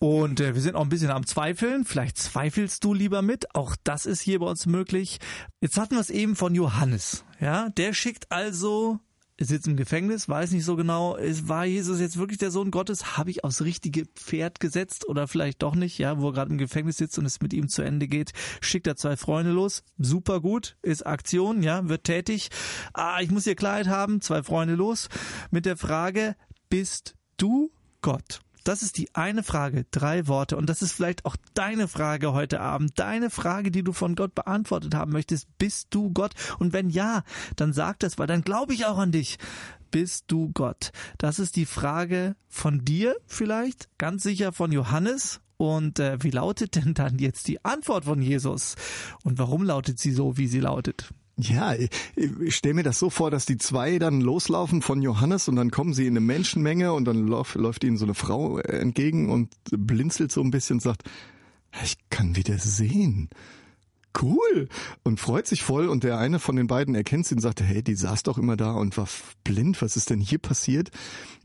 Und 0.00 0.40
äh, 0.40 0.54
wir 0.54 0.60
sind 0.60 0.76
auch 0.76 0.82
ein 0.82 0.88
bisschen 0.88 1.10
am 1.10 1.26
Zweifeln. 1.26 1.84
Vielleicht 1.84 2.18
zweifelst 2.18 2.84
du 2.84 2.92
lieber 2.92 3.22
mit. 3.22 3.54
Auch 3.54 3.74
das 3.84 4.06
ist 4.06 4.20
hier 4.20 4.38
bei 4.40 4.46
uns 4.46 4.66
möglich. 4.66 5.18
Jetzt 5.60 5.78
hatten 5.78 5.94
wir 5.94 6.00
es 6.00 6.10
eben 6.10 6.36
von 6.36 6.54
Johannes. 6.54 7.24
Ja, 7.40 7.70
der 7.70 7.94
schickt 7.94 8.30
also 8.30 9.00
sitzt 9.46 9.66
im 9.68 9.76
Gefängnis, 9.76 10.28
weiß 10.28 10.50
nicht 10.50 10.64
so 10.64 10.76
genau, 10.76 11.16
ist, 11.16 11.48
war 11.48 11.64
Jesus 11.64 12.00
jetzt 12.00 12.18
wirklich 12.18 12.38
der 12.38 12.50
Sohn 12.50 12.70
Gottes? 12.70 13.16
Habe 13.16 13.30
ich 13.30 13.44
aufs 13.44 13.62
richtige 13.62 14.06
Pferd 14.06 14.60
gesetzt 14.60 15.08
oder 15.08 15.28
vielleicht 15.28 15.62
doch 15.62 15.74
nicht? 15.74 15.98
Ja, 15.98 16.20
wo 16.20 16.28
er 16.28 16.32
gerade 16.32 16.50
im 16.50 16.58
Gefängnis 16.58 16.96
sitzt 16.96 17.18
und 17.18 17.26
es 17.26 17.40
mit 17.40 17.52
ihm 17.52 17.68
zu 17.68 17.82
Ende 17.82 18.08
geht, 18.08 18.32
schickt 18.60 18.86
er 18.86 18.96
zwei 18.96 19.16
Freunde 19.16 19.52
los. 19.52 19.84
Super 19.98 20.40
gut, 20.40 20.76
ist 20.82 21.06
Aktion, 21.06 21.62
ja, 21.62 21.88
wird 21.88 22.04
tätig. 22.04 22.48
Ah, 22.92 23.20
ich 23.20 23.30
muss 23.30 23.44
hier 23.44 23.54
Klarheit 23.54 23.86
haben, 23.86 24.20
zwei 24.20 24.42
Freunde 24.42 24.74
los 24.74 25.08
mit 25.50 25.66
der 25.66 25.76
Frage, 25.76 26.34
bist 26.68 27.14
du 27.36 27.70
Gott? 28.02 28.40
Das 28.68 28.82
ist 28.82 28.98
die 28.98 29.14
eine 29.14 29.42
Frage, 29.42 29.86
drei 29.92 30.26
Worte. 30.26 30.58
Und 30.58 30.68
das 30.68 30.82
ist 30.82 30.92
vielleicht 30.92 31.24
auch 31.24 31.36
deine 31.54 31.88
Frage 31.88 32.34
heute 32.34 32.60
Abend, 32.60 32.98
deine 32.98 33.30
Frage, 33.30 33.70
die 33.70 33.82
du 33.82 33.94
von 33.94 34.14
Gott 34.14 34.34
beantwortet 34.34 34.94
haben 34.94 35.10
möchtest. 35.10 35.48
Bist 35.56 35.86
du 35.88 36.10
Gott? 36.10 36.34
Und 36.58 36.74
wenn 36.74 36.90
ja, 36.90 37.22
dann 37.56 37.72
sag 37.72 37.98
das, 38.00 38.18
weil 38.18 38.26
dann 38.26 38.42
glaube 38.42 38.74
ich 38.74 38.84
auch 38.84 38.98
an 38.98 39.10
dich. 39.10 39.38
Bist 39.90 40.24
du 40.26 40.50
Gott? 40.52 40.90
Das 41.16 41.38
ist 41.38 41.56
die 41.56 41.64
Frage 41.64 42.36
von 42.46 42.84
dir 42.84 43.16
vielleicht, 43.24 43.88
ganz 43.96 44.22
sicher 44.22 44.52
von 44.52 44.70
Johannes. 44.70 45.40
Und 45.56 45.98
äh, 45.98 46.22
wie 46.22 46.30
lautet 46.30 46.76
denn 46.76 46.92
dann 46.92 47.18
jetzt 47.18 47.48
die 47.48 47.64
Antwort 47.64 48.04
von 48.04 48.20
Jesus? 48.20 48.74
Und 49.24 49.38
warum 49.38 49.62
lautet 49.62 49.98
sie 49.98 50.12
so, 50.12 50.36
wie 50.36 50.46
sie 50.46 50.60
lautet? 50.60 51.08
Ja, 51.40 51.72
ich, 51.74 51.90
ich 52.16 52.56
stelle 52.56 52.74
mir 52.74 52.82
das 52.82 52.98
so 52.98 53.10
vor, 53.10 53.30
dass 53.30 53.46
die 53.46 53.58
zwei 53.58 54.00
dann 54.00 54.20
loslaufen 54.20 54.82
von 54.82 55.02
Johannes 55.02 55.48
und 55.48 55.54
dann 55.54 55.70
kommen 55.70 55.94
sie 55.94 56.06
in 56.06 56.14
eine 56.14 56.20
Menschenmenge 56.20 56.92
und 56.92 57.04
dann 57.04 57.28
läuft, 57.28 57.54
läuft 57.54 57.84
ihnen 57.84 57.96
so 57.96 58.04
eine 58.04 58.14
Frau 58.14 58.58
entgegen 58.58 59.30
und 59.30 59.54
blinzelt 59.70 60.32
so 60.32 60.40
ein 60.40 60.50
bisschen 60.50 60.74
und 60.74 60.80
sagt, 60.80 61.04
ich 61.84 61.96
kann 62.10 62.34
wieder 62.34 62.58
sehen. 62.58 63.30
Cool. 64.20 64.68
Und 65.04 65.20
freut 65.20 65.46
sich 65.46 65.62
voll 65.62 65.88
und 65.88 66.02
der 66.02 66.18
eine 66.18 66.40
von 66.40 66.56
den 66.56 66.66
beiden 66.66 66.96
erkennt 66.96 67.26
sie 67.26 67.36
und 67.36 67.40
sagt, 67.40 67.60
hey, 67.60 67.84
die 67.84 67.94
saß 67.94 68.24
doch 68.24 68.36
immer 68.36 68.56
da 68.56 68.72
und 68.72 68.96
war 68.96 69.06
blind, 69.44 69.80
was 69.80 69.96
ist 69.96 70.10
denn 70.10 70.18
hier 70.18 70.38
passiert? 70.38 70.90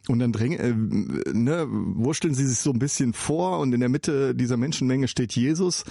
Und 0.07 0.17
dann 0.19 0.31
drängen, 0.31 0.59
äh, 0.59 1.33
ne, 1.33 1.67
wursteln 1.69 2.33
sie 2.33 2.47
sich 2.47 2.57
so 2.57 2.71
ein 2.71 2.79
bisschen 2.79 3.13
vor 3.13 3.59
und 3.59 3.73
in 3.73 3.79
der 3.79 3.89
Mitte 3.89 4.33
dieser 4.33 4.57
Menschenmenge 4.57 5.07
steht 5.07 5.33
Jesus 5.33 5.83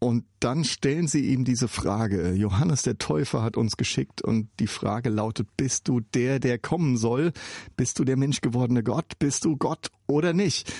und 0.00 0.24
dann 0.40 0.64
stellen 0.64 1.06
sie 1.06 1.26
ihm 1.26 1.44
diese 1.44 1.68
Frage. 1.68 2.32
Johannes 2.32 2.82
der 2.82 2.96
Täufer 2.96 3.42
hat 3.42 3.58
uns 3.58 3.76
geschickt 3.76 4.22
und 4.22 4.48
die 4.58 4.66
Frage 4.66 5.10
lautet, 5.10 5.46
bist 5.58 5.88
du 5.88 6.00
der, 6.00 6.40
der 6.40 6.58
kommen 6.58 6.96
soll? 6.96 7.32
Bist 7.76 7.98
du 7.98 8.04
der 8.04 8.16
menschgewordene 8.16 8.82
Gott? 8.82 9.18
Bist 9.18 9.44
du 9.44 9.58
Gott 9.58 9.90
oder 10.06 10.32
nicht? 10.32 10.72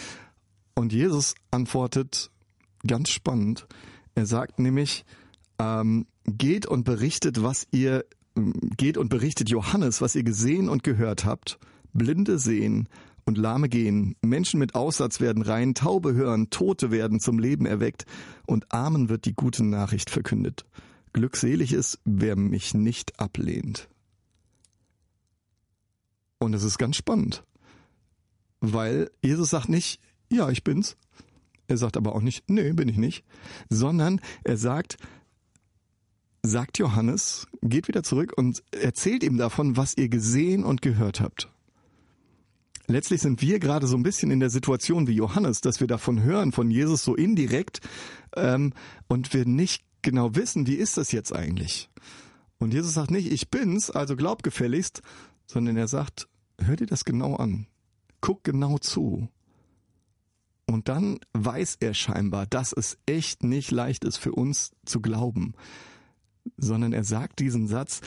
Und 0.74 0.94
Jesus 0.94 1.34
antwortet 1.50 2.30
ganz 2.86 3.10
spannend. 3.10 3.66
Er 4.14 4.24
sagt 4.24 4.58
nämlich, 4.58 5.04
ähm, 5.58 6.06
geht 6.24 6.64
und 6.64 6.84
berichtet, 6.84 7.42
was 7.42 7.66
ihr, 7.72 8.06
geht 8.34 8.96
und 8.96 9.10
berichtet 9.10 9.50
Johannes, 9.50 10.00
was 10.00 10.14
ihr 10.14 10.24
gesehen 10.24 10.70
und 10.70 10.82
gehört 10.82 11.26
habt. 11.26 11.58
Blinde 11.92 12.38
sehen 12.38 12.88
und 13.24 13.38
Lahme 13.38 13.68
gehen, 13.68 14.16
Menschen 14.22 14.58
mit 14.58 14.74
Aussatz 14.74 15.20
werden 15.20 15.42
rein, 15.42 15.74
Taube 15.74 16.14
hören, 16.14 16.50
Tote 16.50 16.90
werden 16.90 17.20
zum 17.20 17.38
Leben 17.38 17.66
erweckt 17.66 18.06
und 18.46 18.72
Armen 18.72 19.08
wird 19.08 19.24
die 19.24 19.34
gute 19.34 19.64
Nachricht 19.64 20.10
verkündet. 20.10 20.64
Glückselig 21.12 21.72
ist, 21.72 21.98
wer 22.04 22.36
mich 22.36 22.74
nicht 22.74 23.18
ablehnt. 23.18 23.88
Und 26.38 26.54
es 26.54 26.62
ist 26.62 26.78
ganz 26.78 26.96
spannend, 26.96 27.44
weil 28.60 29.10
Jesus 29.22 29.50
sagt 29.50 29.68
nicht, 29.68 30.00
ja, 30.30 30.48
ich 30.50 30.64
bin's. 30.64 30.96
Er 31.66 31.76
sagt 31.76 31.96
aber 31.96 32.14
auch 32.14 32.22
nicht, 32.22 32.48
nee, 32.48 32.72
bin 32.72 32.88
ich 32.88 32.96
nicht, 32.96 33.24
sondern 33.68 34.20
er 34.42 34.56
sagt, 34.56 34.96
sagt 36.42 36.78
Johannes, 36.78 37.46
geht 37.62 37.88
wieder 37.88 38.02
zurück 38.02 38.32
und 38.36 38.62
erzählt 38.72 39.22
ihm 39.22 39.36
davon, 39.36 39.76
was 39.76 39.96
ihr 39.96 40.08
gesehen 40.08 40.64
und 40.64 40.82
gehört 40.82 41.20
habt. 41.20 41.48
Letztlich 42.90 43.20
sind 43.22 43.40
wir 43.40 43.60
gerade 43.60 43.86
so 43.86 43.96
ein 43.96 44.02
bisschen 44.02 44.32
in 44.32 44.40
der 44.40 44.50
Situation 44.50 45.06
wie 45.06 45.12
Johannes, 45.12 45.60
dass 45.60 45.78
wir 45.78 45.86
davon 45.86 46.24
hören, 46.24 46.50
von 46.50 46.72
Jesus 46.72 47.04
so 47.04 47.14
indirekt, 47.14 47.80
ähm, 48.34 48.72
und 49.06 49.32
wir 49.32 49.46
nicht 49.46 49.84
genau 50.02 50.34
wissen, 50.34 50.66
wie 50.66 50.74
ist 50.74 50.96
das 50.96 51.12
jetzt 51.12 51.32
eigentlich. 51.32 51.88
Und 52.58 52.74
Jesus 52.74 52.94
sagt 52.94 53.12
nicht, 53.12 53.30
ich 53.30 53.48
bin's, 53.48 53.90
also 53.90 54.16
glaub 54.16 54.42
gefälligst, 54.42 55.02
sondern 55.46 55.76
er 55.76 55.86
sagt, 55.86 56.28
hör 56.58 56.74
dir 56.74 56.86
das 56.86 57.04
genau 57.04 57.36
an, 57.36 57.68
guck 58.20 58.42
genau 58.42 58.76
zu. 58.78 59.28
Und 60.66 60.88
dann 60.88 61.20
weiß 61.32 61.76
er 61.78 61.94
scheinbar, 61.94 62.46
dass 62.46 62.72
es 62.72 62.98
echt 63.06 63.44
nicht 63.44 63.70
leicht 63.70 64.04
ist 64.04 64.16
für 64.16 64.32
uns 64.32 64.72
zu 64.84 65.00
glauben, 65.00 65.54
sondern 66.56 66.92
er 66.92 67.04
sagt 67.04 67.38
diesen 67.38 67.68
Satz, 67.68 68.00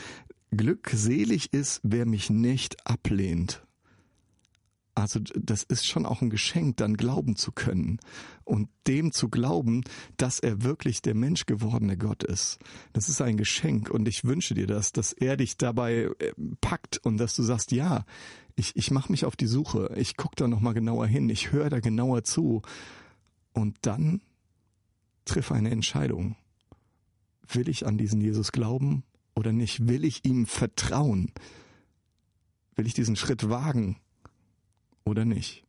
glückselig 0.50 1.54
ist, 1.54 1.80
wer 1.82 2.04
mich 2.04 2.28
nicht 2.28 2.86
ablehnt. 2.86 3.64
Also 4.94 5.18
das 5.34 5.64
ist 5.64 5.86
schon 5.86 6.06
auch 6.06 6.22
ein 6.22 6.30
Geschenk, 6.30 6.76
dann 6.76 6.96
glauben 6.96 7.34
zu 7.34 7.50
können 7.50 7.98
und 8.44 8.68
dem 8.86 9.10
zu 9.10 9.28
glauben, 9.28 9.82
dass 10.16 10.38
er 10.38 10.62
wirklich 10.62 11.02
der 11.02 11.14
Mensch 11.14 11.46
gewordene 11.46 11.96
Gott 11.96 12.22
ist. 12.22 12.58
Das 12.92 13.08
ist 13.08 13.20
ein 13.20 13.36
Geschenk 13.36 13.90
und 13.90 14.06
ich 14.06 14.22
wünsche 14.24 14.54
dir 14.54 14.68
das, 14.68 14.92
dass 14.92 15.12
er 15.12 15.36
dich 15.36 15.56
dabei 15.56 16.10
äh, 16.20 16.32
packt 16.60 16.98
und 16.98 17.16
dass 17.16 17.34
du 17.34 17.42
sagst, 17.42 17.72
ja, 17.72 18.04
ich, 18.54 18.76
ich 18.76 18.92
mache 18.92 19.10
mich 19.10 19.24
auf 19.24 19.34
die 19.34 19.48
Suche, 19.48 19.92
ich 19.96 20.16
gucke 20.16 20.36
da 20.36 20.46
nochmal 20.46 20.74
genauer 20.74 21.08
hin, 21.08 21.28
ich 21.28 21.50
höre 21.50 21.70
da 21.70 21.80
genauer 21.80 22.22
zu 22.22 22.62
und 23.52 23.76
dann 23.82 24.20
triff 25.24 25.50
eine 25.50 25.70
Entscheidung. 25.70 26.36
Will 27.48 27.68
ich 27.68 27.84
an 27.84 27.98
diesen 27.98 28.20
Jesus 28.20 28.52
glauben 28.52 29.02
oder 29.34 29.52
nicht? 29.52 29.88
Will 29.88 30.04
ich 30.04 30.24
ihm 30.24 30.46
vertrauen? 30.46 31.32
Will 32.76 32.86
ich 32.86 32.94
diesen 32.94 33.16
Schritt 33.16 33.48
wagen 33.48 33.96
oder 35.04 35.24
nicht? 35.24 35.64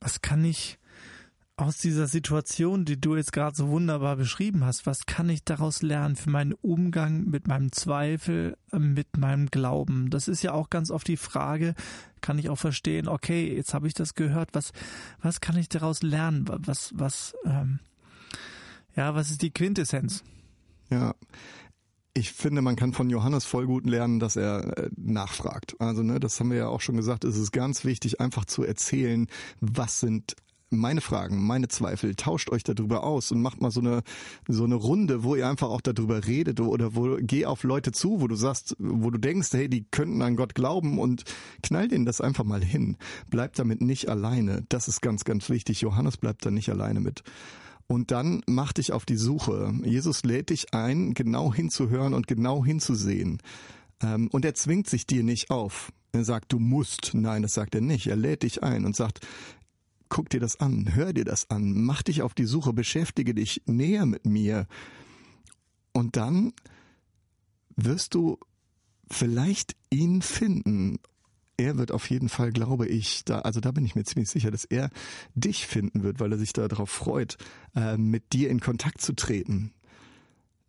Was 0.00 0.20
kann 0.22 0.44
ich 0.44 0.78
aus 1.56 1.78
dieser 1.78 2.06
Situation, 2.06 2.84
die 2.84 3.00
du 3.00 3.14
jetzt 3.14 3.32
gerade 3.32 3.54
so 3.54 3.68
wunderbar 3.68 4.16
beschrieben 4.16 4.64
hast, 4.64 4.86
was 4.86 5.06
kann 5.06 5.28
ich 5.28 5.44
daraus 5.44 5.82
lernen 5.82 6.16
für 6.16 6.30
meinen 6.30 6.54
Umgang 6.54 7.24
mit 7.24 7.46
meinem 7.46 7.70
Zweifel, 7.72 8.56
äh, 8.72 8.78
mit 8.78 9.16
meinem 9.16 9.46
Glauben? 9.46 10.10
Das 10.10 10.28
ist 10.28 10.42
ja 10.42 10.52
auch 10.52 10.70
ganz 10.70 10.90
oft 10.90 11.06
die 11.06 11.16
Frage, 11.16 11.74
kann 12.20 12.38
ich 12.38 12.48
auch 12.48 12.58
verstehen, 12.58 13.06
okay, 13.06 13.54
jetzt 13.54 13.74
habe 13.74 13.86
ich 13.86 13.94
das 13.94 14.14
gehört, 14.14 14.50
was, 14.54 14.72
was 15.20 15.40
kann 15.40 15.56
ich 15.56 15.68
daraus 15.68 16.02
lernen? 16.02 16.46
Was, 16.48 16.92
was, 16.96 17.34
ähm, 17.44 17.80
ja, 18.96 19.14
was 19.14 19.30
ist 19.30 19.42
die 19.42 19.52
Quintessenz? 19.52 20.24
Ja, 20.90 21.14
ich 22.14 22.32
finde, 22.32 22.60
man 22.60 22.76
kann 22.76 22.92
von 22.92 23.08
Johannes 23.08 23.44
voll 23.44 23.66
gut 23.66 23.86
lernen, 23.86 24.20
dass 24.20 24.36
er 24.36 24.76
äh, 24.76 24.90
nachfragt. 24.96 25.76
Also, 25.78 26.02
ne, 26.02 26.20
das 26.20 26.38
haben 26.38 26.50
wir 26.50 26.58
ja 26.58 26.68
auch 26.68 26.80
schon 26.80 26.96
gesagt, 26.96 27.24
es 27.24 27.36
ist 27.36 27.52
ganz 27.52 27.84
wichtig, 27.84 28.20
einfach 28.20 28.44
zu 28.44 28.64
erzählen, 28.64 29.28
was 29.60 30.00
sind 30.00 30.36
meine 30.72 31.00
Fragen, 31.00 31.46
meine 31.46 31.68
Zweifel, 31.68 32.14
tauscht 32.14 32.50
euch 32.50 32.64
darüber 32.64 33.04
aus 33.04 33.30
und 33.30 33.42
macht 33.42 33.60
mal 33.60 33.70
so 33.70 33.80
eine 33.80 34.02
so 34.48 34.64
eine 34.64 34.74
Runde, 34.74 35.22
wo 35.22 35.36
ihr 35.36 35.46
einfach 35.46 35.68
auch 35.68 35.82
darüber 35.82 36.26
redet 36.26 36.60
oder 36.60 36.96
wo 36.96 37.18
geh 37.20 37.46
auf 37.46 37.62
Leute 37.62 37.92
zu, 37.92 38.20
wo 38.20 38.26
du 38.26 38.34
sagst, 38.34 38.74
wo 38.78 39.10
du 39.10 39.18
denkst, 39.18 39.48
hey, 39.52 39.68
die 39.68 39.84
könnten 39.90 40.22
an 40.22 40.36
Gott 40.36 40.54
glauben 40.54 40.98
und 40.98 41.24
knall 41.62 41.88
denen 41.88 42.06
das 42.06 42.20
einfach 42.20 42.44
mal 42.44 42.64
hin. 42.64 42.96
Bleibt 43.28 43.58
damit 43.58 43.82
nicht 43.82 44.08
alleine. 44.08 44.64
Das 44.68 44.88
ist 44.88 45.02
ganz 45.02 45.24
ganz 45.24 45.50
wichtig. 45.50 45.82
Johannes 45.82 46.16
bleibt 46.16 46.44
da 46.46 46.50
nicht 46.50 46.70
alleine 46.70 47.00
mit. 47.00 47.22
Und 47.92 48.10
dann 48.10 48.40
mach 48.46 48.72
dich 48.72 48.94
auf 48.94 49.04
die 49.04 49.18
Suche. 49.18 49.70
Jesus 49.84 50.24
lädt 50.24 50.48
dich 50.48 50.72
ein, 50.72 51.12
genau 51.12 51.52
hinzuhören 51.52 52.14
und 52.14 52.26
genau 52.26 52.64
hinzusehen. 52.64 53.42
Ähm, 54.00 54.28
und 54.28 54.46
er 54.46 54.54
zwingt 54.54 54.88
sich 54.88 55.06
dir 55.06 55.22
nicht 55.22 55.50
auf. 55.50 55.92
Er 56.12 56.24
sagt, 56.24 56.54
du 56.54 56.58
musst. 56.58 57.10
Nein, 57.12 57.42
das 57.42 57.52
sagt 57.52 57.74
er 57.74 57.82
nicht. 57.82 58.06
Er 58.06 58.16
lädt 58.16 58.44
dich 58.44 58.62
ein 58.62 58.86
und 58.86 58.96
sagt, 58.96 59.20
guck 60.08 60.30
dir 60.30 60.40
das 60.40 60.58
an, 60.58 60.94
hör 60.94 61.12
dir 61.12 61.26
das 61.26 61.50
an, 61.50 61.84
mach 61.84 62.00
dich 62.00 62.22
auf 62.22 62.32
die 62.32 62.46
Suche, 62.46 62.72
beschäftige 62.72 63.34
dich 63.34 63.60
näher 63.66 64.06
mit 64.06 64.24
mir. 64.24 64.66
Und 65.92 66.16
dann 66.16 66.54
wirst 67.76 68.14
du 68.14 68.38
vielleicht 69.10 69.76
ihn 69.90 70.22
finden. 70.22 70.98
Er 71.62 71.78
wird 71.78 71.92
auf 71.92 72.10
jeden 72.10 72.28
Fall, 72.28 72.50
glaube 72.50 72.88
ich, 72.88 73.24
da, 73.24 73.38
also 73.38 73.60
da 73.60 73.70
bin 73.70 73.84
ich 73.84 73.94
mir 73.94 74.02
ziemlich 74.02 74.28
sicher, 74.28 74.50
dass 74.50 74.64
er 74.64 74.90
dich 75.36 75.68
finden 75.68 76.02
wird, 76.02 76.18
weil 76.18 76.32
er 76.32 76.38
sich 76.38 76.52
darauf 76.52 76.90
freut, 76.90 77.36
äh, 77.76 77.96
mit 77.96 78.32
dir 78.32 78.50
in 78.50 78.58
Kontakt 78.58 79.00
zu 79.00 79.12
treten. 79.12 79.72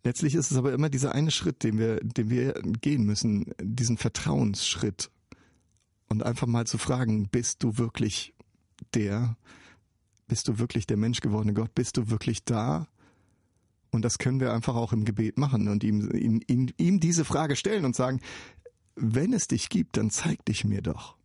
Letztlich 0.03 0.35
ist 0.35 0.51
es 0.51 0.57
aber 0.57 0.71
immer 0.71 0.89
dieser 0.89 1.15
eine 1.15 1.31
Schritt, 1.31 1.63
den 1.63 1.79
wir, 1.79 1.95
den 2.01 2.29
wir 2.29 2.53
gehen 2.79 3.05
müssen, 3.05 3.55
diesen 3.59 3.97
Vertrauensschritt. 3.97 5.09
Und 6.09 6.21
einfach 6.21 6.45
mal 6.45 6.67
zu 6.67 6.77
fragen, 6.77 7.27
bist 7.27 7.63
du 7.63 7.79
wirklich 7.79 8.35
der, 8.93 9.35
bist 10.27 10.47
du 10.47 10.59
wirklich 10.59 10.85
der 10.85 10.97
menschgewordene 10.97 11.55
Gott? 11.55 11.73
Bist 11.73 11.97
du 11.97 12.11
wirklich 12.11 12.43
da? 12.43 12.87
Und 13.89 14.05
das 14.05 14.19
können 14.19 14.39
wir 14.39 14.53
einfach 14.53 14.75
auch 14.75 14.93
im 14.93 15.05
Gebet 15.05 15.39
machen 15.39 15.67
und 15.69 15.83
ihm, 15.83 16.11
ihm, 16.11 16.39
ihm, 16.45 16.69
ihm 16.77 16.99
diese 16.99 17.25
Frage 17.25 17.55
stellen 17.55 17.83
und 17.83 17.95
sagen, 17.95 18.19
wenn 18.95 19.33
es 19.33 19.47
dich 19.47 19.69
gibt, 19.69 19.97
dann 19.97 20.09
zeig 20.09 20.45
dich 20.45 20.65
mir 20.65 20.81
doch. 20.81 21.15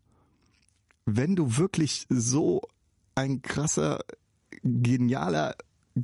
Wenn 1.05 1.37
du 1.37 1.57
wirklich 1.57 2.07
so 2.09 2.63
ein 3.15 3.43
krasser, 3.43 4.01
genialer 4.63 5.57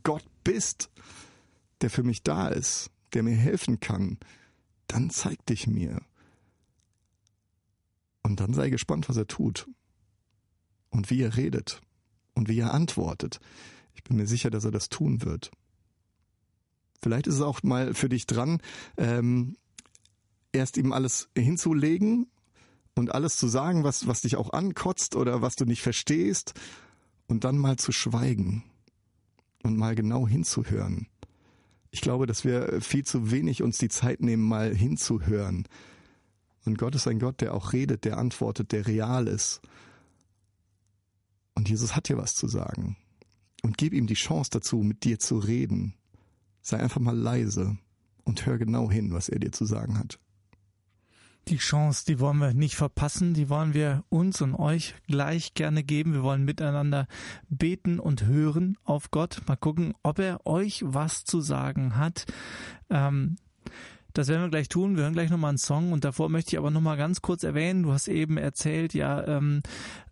Gott 0.03 0.25
bist, 0.43 0.91
der 1.81 1.91
für 1.91 2.03
mich 2.03 2.23
da 2.23 2.49
ist, 2.49 2.91
der 3.13 3.23
mir 3.23 3.37
helfen 3.37 3.81
kann, 3.81 4.19
dann 4.87 5.11
zeig 5.11 5.45
dich 5.47 5.67
mir. 5.67 6.01
Und 8.23 8.41
dann 8.41 8.55
sei 8.55 8.71
gespannt, 8.71 9.09
was 9.09 9.17
er 9.17 9.27
tut 9.27 9.69
und 10.91 11.11
wie 11.11 11.23
er 11.23 11.37
redet 11.37 11.83
und 12.35 12.49
wie 12.49 12.59
er 12.59 12.73
antwortet. 12.73 13.41
Ich 13.95 14.03
bin 14.03 14.17
mir 14.17 14.27
sicher, 14.27 14.51
dass 14.51 14.65
er 14.65 14.71
das 14.71 14.89
tun 14.89 15.23
wird. 15.23 15.51
Vielleicht 17.03 17.27
ist 17.27 17.35
es 17.35 17.41
auch 17.43 17.63
mal 17.63 17.93
für 17.93 18.09
dich 18.09 18.27
dran, 18.27 18.61
ähm, 18.97 19.57
erst 20.55 20.77
ihm 20.77 20.93
alles 20.93 21.29
hinzulegen 21.37 22.27
und 22.95 23.15
alles 23.15 23.37
zu 23.37 23.49
sagen, 23.49 23.85
was, 23.85 24.07
was 24.07 24.23
dich 24.23 24.37
auch 24.37 24.53
ankotzt 24.53 25.17
oder 25.17 25.43
was 25.43 25.57
du 25.57 25.65
nicht 25.65 25.83
verstehst 25.83 26.55
und 27.27 27.45
dann 27.45 27.59
mal 27.59 27.77
zu 27.77 27.93
schweigen 27.93 28.65
und 29.63 29.77
mal 29.77 29.95
genau 29.95 30.29
hinzuhören. 30.29 31.09
Ich 31.91 32.01
glaube, 32.01 32.27
dass 32.27 32.45
wir 32.45 32.81
viel 32.81 33.05
zu 33.05 33.31
wenig 33.31 33.63
uns 33.63 33.79
die 33.79 33.89
Zeit 33.89 34.21
nehmen, 34.21 34.43
mal 34.43 34.75
hinzuhören. 34.75 35.67
Und 36.65 36.79
Gott 36.79 36.95
ist 36.95 37.07
ein 37.07 37.19
Gott, 37.19 37.41
der 37.41 37.55
auch 37.55 37.73
redet, 37.73 38.05
der 38.05 38.19
antwortet, 38.19 38.73
der 38.73 38.87
real 38.87 39.29
ist. 39.29 39.61
Und 41.55 41.69
Jesus 41.69 41.95
hat 41.95 42.09
dir 42.09 42.17
was 42.17 42.35
zu 42.35 42.49
sagen. 42.49 42.97
Und 43.63 43.79
gib 43.79 43.93
ihm 43.93 44.07
die 44.07 44.15
Chance 44.15 44.51
dazu, 44.53 44.79
mit 44.79 45.05
dir 45.05 45.19
zu 45.19 45.39
reden. 45.39 45.95
Sei 46.63 46.79
einfach 46.79 47.01
mal 47.01 47.17
leise 47.17 47.79
und 48.25 48.45
hör 48.45 48.59
genau 48.59 48.91
hin, 48.91 49.13
was 49.13 49.29
er 49.29 49.39
dir 49.39 49.53
zu 49.53 49.65
sagen 49.65 49.99
hat. 49.99 50.19
Die 51.49 51.59
Chance, 51.59 52.05
die 52.07 52.21
wollen 52.21 52.39
wir 52.39 52.55
nicht 52.55 52.75
verpassen, 52.75 53.35
die 53.35 53.51
wollen 53.51 53.75
wir 53.75 54.03
uns 54.09 54.41
und 54.41 54.55
euch 54.55 54.95
gleich 55.07 55.53
gerne 55.53 55.83
geben. 55.83 56.15
Wir 56.15 56.23
wollen 56.23 56.45
miteinander 56.45 57.07
beten 57.51 57.99
und 57.99 58.25
hören 58.25 58.79
auf 58.85 59.11
Gott. 59.11 59.43
Mal 59.47 59.57
gucken, 59.57 59.95
ob 60.03 60.19
er 60.19 60.47
euch 60.47 60.83
was 60.87 61.25
zu 61.25 61.41
sagen 61.43 61.97
hat. 61.97 62.25
Ähm, 62.89 63.37
das 64.15 64.29
werden 64.29 64.43
wir 64.43 64.49
gleich 64.49 64.69
tun. 64.69 64.97
Wir 64.97 65.03
hören 65.03 65.13
gleich 65.13 65.29
nochmal 65.29 65.51
einen 65.51 65.59
Song 65.59 65.93
und 65.93 66.05
davor 66.05 66.31
möchte 66.31 66.51
ich 66.51 66.59
aber 66.59 66.71
nochmal 66.71 66.97
ganz 66.97 67.21
kurz 67.21 67.43
erwähnen, 67.43 67.83
du 67.83 67.93
hast 67.93 68.09
eben 68.09 68.39
erzählt, 68.39 68.95
ja, 68.95 69.27
ähm, 69.27 69.63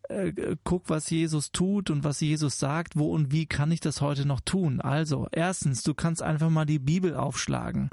äh, 0.09 0.57
guck, 0.65 0.91
was 0.91 1.09
Jesus 1.09 1.53
tut 1.53 1.89
und 1.89 2.05
was 2.05 2.21
Jesus 2.21 2.59
sagt, 2.59 2.97
wo 2.97 3.13
und 3.13 3.33
wie 3.33 3.47
kann 3.47 3.71
ich 3.71 3.81
das 3.81 4.01
heute 4.01 4.27
noch 4.27 4.41
tun? 4.41 4.81
Also, 4.81 5.29
erstens, 5.33 5.83
du 5.83 5.95
kannst 5.95 6.21
einfach 6.21 6.51
mal 6.51 6.67
die 6.67 6.81
Bibel 6.81 7.15
aufschlagen 7.15 7.91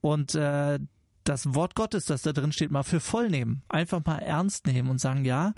und 0.00 0.34
äh, 0.34 0.78
das 1.28 1.54
Wort 1.54 1.74
Gottes, 1.74 2.06
das 2.06 2.22
da 2.22 2.32
drin 2.32 2.52
steht, 2.52 2.70
mal 2.70 2.82
für 2.82 3.00
voll 3.00 3.28
nehmen. 3.28 3.62
Einfach 3.68 4.04
mal 4.04 4.18
ernst 4.18 4.66
nehmen 4.66 4.88
und 4.88 5.00
sagen, 5.00 5.24
ja, 5.24 5.52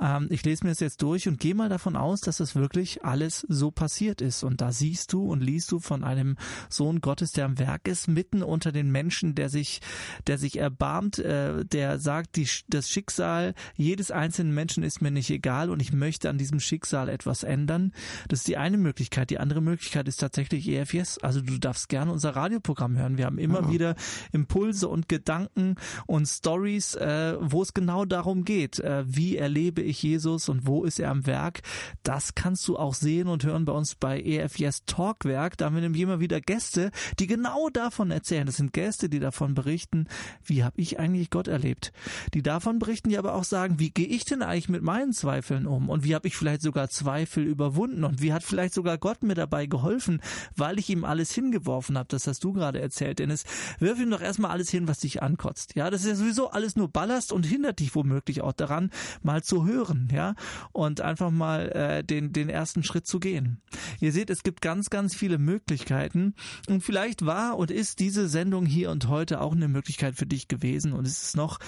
ähm, 0.00 0.26
ich 0.30 0.44
lese 0.44 0.64
mir 0.64 0.70
das 0.70 0.80
jetzt 0.80 1.02
durch 1.02 1.28
und 1.28 1.40
gehe 1.40 1.54
mal 1.54 1.68
davon 1.68 1.96
aus, 1.96 2.20
dass 2.20 2.38
das 2.38 2.54
wirklich 2.54 3.04
alles 3.04 3.46
so 3.48 3.70
passiert 3.70 4.20
ist. 4.20 4.42
Und 4.42 4.60
da 4.60 4.72
siehst 4.72 5.12
du 5.12 5.24
und 5.26 5.42
liest 5.42 5.70
du 5.72 5.78
von 5.78 6.04
einem 6.04 6.36
Sohn 6.68 7.00
Gottes, 7.00 7.32
der 7.32 7.44
am 7.44 7.58
Werk 7.58 7.88
ist, 7.88 8.08
mitten 8.08 8.42
unter 8.42 8.72
den 8.72 8.90
Menschen, 8.90 9.34
der 9.34 9.48
sich, 9.48 9.80
der 10.26 10.38
sich 10.38 10.58
erbarmt, 10.58 11.18
äh, 11.18 11.64
der 11.64 11.98
sagt, 11.98 12.36
die, 12.36 12.48
das 12.68 12.90
Schicksal 12.90 13.54
jedes 13.76 14.10
einzelnen 14.10 14.54
Menschen 14.54 14.82
ist 14.82 15.00
mir 15.00 15.10
nicht 15.10 15.30
egal 15.30 15.70
und 15.70 15.80
ich 15.80 15.92
möchte 15.92 16.28
an 16.28 16.38
diesem 16.38 16.60
Schicksal 16.60 17.08
etwas 17.08 17.42
ändern. 17.42 17.92
Das 18.28 18.40
ist 18.40 18.48
die 18.48 18.56
eine 18.56 18.76
Möglichkeit. 18.76 19.30
Die 19.30 19.38
andere 19.38 19.60
Möglichkeit 19.60 20.08
ist 20.08 20.18
tatsächlich 20.18 20.68
EFS. 20.68 21.18
Also 21.18 21.40
du 21.40 21.58
darfst 21.58 21.88
gerne 21.88 22.12
unser 22.12 22.30
Radioprogramm 22.30 22.96
hören. 22.96 23.18
Wir 23.18 23.26
haben 23.26 23.38
immer 23.38 23.62
ja. 23.62 23.70
wieder 23.70 23.94
Impulse 24.32 24.88
und 24.96 25.08
Gedanken 25.08 25.76
und 26.06 26.26
Stories, 26.26 26.94
äh, 26.94 27.36
wo 27.38 27.62
es 27.62 27.74
genau 27.74 28.06
darum 28.06 28.44
geht, 28.44 28.80
äh, 28.80 29.04
wie 29.06 29.36
erlebe 29.36 29.82
ich 29.82 30.02
Jesus 30.02 30.48
und 30.48 30.66
wo 30.66 30.84
ist 30.84 30.98
er 30.98 31.10
am 31.10 31.26
Werk. 31.26 31.60
Das 32.02 32.34
kannst 32.34 32.66
du 32.66 32.78
auch 32.78 32.94
sehen 32.94 33.28
und 33.28 33.44
hören 33.44 33.66
bei 33.66 33.72
uns 33.72 33.94
bei 33.94 34.20
EFS 34.20 34.86
Talkwerk. 34.86 35.58
Da 35.58 35.66
haben 35.66 35.74
wir 35.74 35.82
nämlich 35.82 36.02
immer 36.02 36.18
wieder 36.18 36.40
Gäste, 36.40 36.90
die 37.18 37.26
genau 37.26 37.68
davon 37.68 38.10
erzählen. 38.10 38.46
Das 38.46 38.56
sind 38.56 38.72
Gäste, 38.72 39.10
die 39.10 39.20
davon 39.20 39.54
berichten, 39.54 40.06
wie 40.44 40.64
habe 40.64 40.80
ich 40.80 40.98
eigentlich 40.98 41.28
Gott 41.28 41.46
erlebt. 41.46 41.92
Die 42.32 42.42
davon 42.42 42.78
berichten, 42.78 43.10
die 43.10 43.18
aber 43.18 43.34
auch 43.34 43.44
sagen, 43.44 43.78
wie 43.78 43.90
gehe 43.90 44.06
ich 44.06 44.24
denn 44.24 44.42
eigentlich 44.42 44.70
mit 44.70 44.82
meinen 44.82 45.12
Zweifeln 45.12 45.66
um 45.66 45.90
und 45.90 46.04
wie 46.04 46.14
habe 46.14 46.26
ich 46.26 46.36
vielleicht 46.36 46.62
sogar 46.62 46.88
Zweifel 46.88 47.44
überwunden 47.44 48.04
und 48.04 48.22
wie 48.22 48.32
hat 48.32 48.42
vielleicht 48.42 48.72
sogar 48.72 48.96
Gott 48.96 49.22
mir 49.22 49.34
dabei 49.34 49.66
geholfen, 49.66 50.22
weil 50.56 50.78
ich 50.78 50.88
ihm 50.88 51.04
alles 51.04 51.32
hingeworfen 51.32 51.98
habe. 51.98 52.08
Das 52.08 52.26
hast 52.26 52.42
du 52.44 52.54
gerade 52.54 52.80
erzählt, 52.80 53.18
Dennis. 53.18 53.44
Wirf 53.78 54.00
ihm 54.00 54.10
doch 54.10 54.22
erstmal 54.22 54.52
alles 54.52 54.70
hin, 54.70 54.85
was 54.88 55.00
dich 55.00 55.22
ankotzt. 55.22 55.74
Ja, 55.74 55.90
das 55.90 56.02
ist 56.02 56.08
ja 56.08 56.14
sowieso 56.14 56.50
alles 56.50 56.76
nur 56.76 56.88
Ballast 56.88 57.32
und 57.32 57.44
hindert 57.44 57.80
dich 57.80 57.94
womöglich 57.94 58.42
auch 58.42 58.52
daran, 58.52 58.90
mal 59.22 59.42
zu 59.42 59.66
hören, 59.66 60.08
ja, 60.12 60.34
und 60.72 61.00
einfach 61.00 61.30
mal 61.30 61.70
äh, 61.72 62.04
den 62.04 62.32
den 62.32 62.48
ersten 62.48 62.82
Schritt 62.82 63.06
zu 63.06 63.20
gehen. 63.20 63.60
Ihr 64.00 64.12
seht, 64.12 64.30
es 64.30 64.42
gibt 64.42 64.60
ganz 64.60 64.90
ganz 64.90 65.14
viele 65.14 65.38
Möglichkeiten 65.38 66.34
und 66.68 66.82
vielleicht 66.82 67.24
war 67.26 67.58
und 67.58 67.70
ist 67.70 68.00
diese 68.00 68.28
Sendung 68.28 68.66
hier 68.66 68.90
und 68.90 69.08
heute 69.08 69.40
auch 69.40 69.52
eine 69.52 69.68
Möglichkeit 69.68 70.16
für 70.16 70.26
dich 70.26 70.48
gewesen 70.48 70.92
und 70.92 71.06
es 71.06 71.22
ist 71.22 71.36
noch 71.36 71.58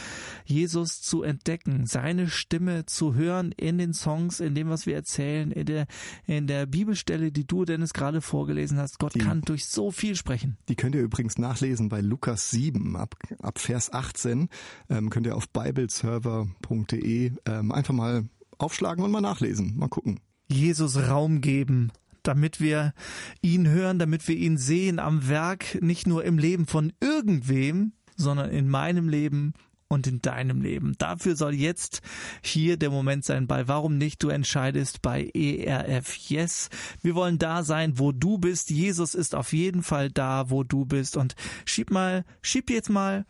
Jesus 0.45 1.01
zu 1.01 1.23
entdecken, 1.23 1.87
seine 1.87 2.29
Stimme 2.29 2.87
zu 2.87 3.15
hören 3.15 3.53
in 3.53 3.79
den 3.79 3.93
Songs, 3.93 4.41
in 4.41 4.55
dem 4.55 4.69
was 4.69 4.87
wir 4.87 4.95
erzählen, 4.95 5.51
in 5.51 5.67
der 5.67 5.87
in 6.27 6.47
der 6.47 6.67
Bibelstelle, 6.67 7.33
die 7.33 7.47
du 7.47 7.65
Dennis 7.65 7.93
gerade 7.93 8.21
vorgelesen 8.21 8.79
hast. 8.79 8.99
Gott 8.99 9.15
die, 9.15 9.21
kann 9.21 9.43
durch 9.43 9.67
so 9.67 9.91
viel 9.91 10.17
sprechen. 10.17 10.57
Die 10.69 10.77
könnt 10.77 10.95
ihr 10.95 11.03
übrigens 11.03 11.39
nachlesen 11.39 11.89
bei 11.89 12.01
Lukas 12.01 12.51
7 12.51 12.97
ab, 13.09 13.39
ab 13.43 13.59
Vers 13.59 13.93
18 13.93 14.49
ähm, 14.91 15.11
könnt 15.11 15.27
ihr 15.27 15.37
auf 15.37 15.49
bibleserver.de 15.49 17.33
ähm, 17.47 17.73
einfach 17.73 17.95
mal 17.95 18.25
aufschlagen 18.59 19.05
und 19.05 19.11
mal 19.11 19.21
nachlesen, 19.21 19.77
mal 19.77 19.89
gucken. 19.89 20.21
Jesus 20.51 20.97
Raum 21.09 21.41
geben, 21.41 21.91
damit 22.23 22.61
wir 22.61 22.95
ihn 23.43 23.69
hören, 23.69 23.99
damit 23.99 24.27
wir 24.29 24.37
ihn 24.37 24.57
sehen 24.57 24.99
am 24.99 25.29
Werk, 25.29 25.81
nicht 25.83 26.07
nur 26.07 26.25
im 26.25 26.39
Leben 26.39 26.67
von 26.67 26.93
irgendwem, 27.01 27.93
sondern 28.17 28.51
in 28.51 28.69
meinem 28.69 29.09
Leben 29.09 29.55
und 29.89 30.07
in 30.07 30.21
deinem 30.21 30.61
Leben. 30.61 30.95
Dafür 30.99 31.35
soll 31.35 31.55
jetzt 31.55 32.03
hier 32.43 32.77
der 32.77 32.91
Moment 32.91 33.25
sein 33.25 33.47
bei 33.47 33.69
Warum 33.69 33.99
nicht? 33.99 34.23
Du 34.23 34.29
entscheidest 34.29 35.03
bei 35.03 35.31
ERF 35.35 36.15
Yes. 36.29 36.69
Wir 37.03 37.15
wollen 37.15 37.39
da 37.39 37.63
sein, 37.63 37.99
wo 37.99 38.13
du 38.13 38.39
bist. 38.39 38.71
Jesus 38.71 39.15
ist 39.15 39.35
auf 39.35 39.53
jeden 39.53 39.83
Fall 39.83 40.11
da, 40.11 40.51
wo 40.51 40.63
du 40.63 40.85
bist. 40.85 41.17
Und 41.17 41.35
schieb 41.65 41.91
mal, 41.91 42.25
schieb 42.43 42.71
jetzt 42.71 42.91
mal, 42.91 43.25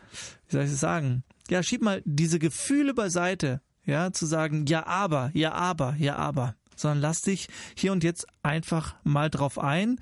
wie 0.49 0.57
soll 0.57 0.65
ich 0.65 0.73
es 0.73 0.81
sagen? 0.81 1.23
Ja, 1.49 1.63
schieb 1.63 1.81
mal 1.81 2.03
diese 2.05 2.39
Gefühle 2.39 2.93
beiseite. 2.93 3.63
Ja, 3.85 4.13
zu 4.13 4.27
sagen, 4.27 4.67
ja, 4.67 4.87
aber, 4.87 5.31
ja, 5.33 5.53
aber, 5.53 5.95
ja, 5.99 6.17
aber. 6.17 6.55
Sondern 6.77 7.01
lass 7.01 7.23
dich 7.23 7.49
hier 7.75 7.93
und 7.93 8.05
jetzt 8.05 8.27
einfach 8.43 8.97
mal 9.03 9.31
drauf 9.31 9.59
ein 9.59 9.99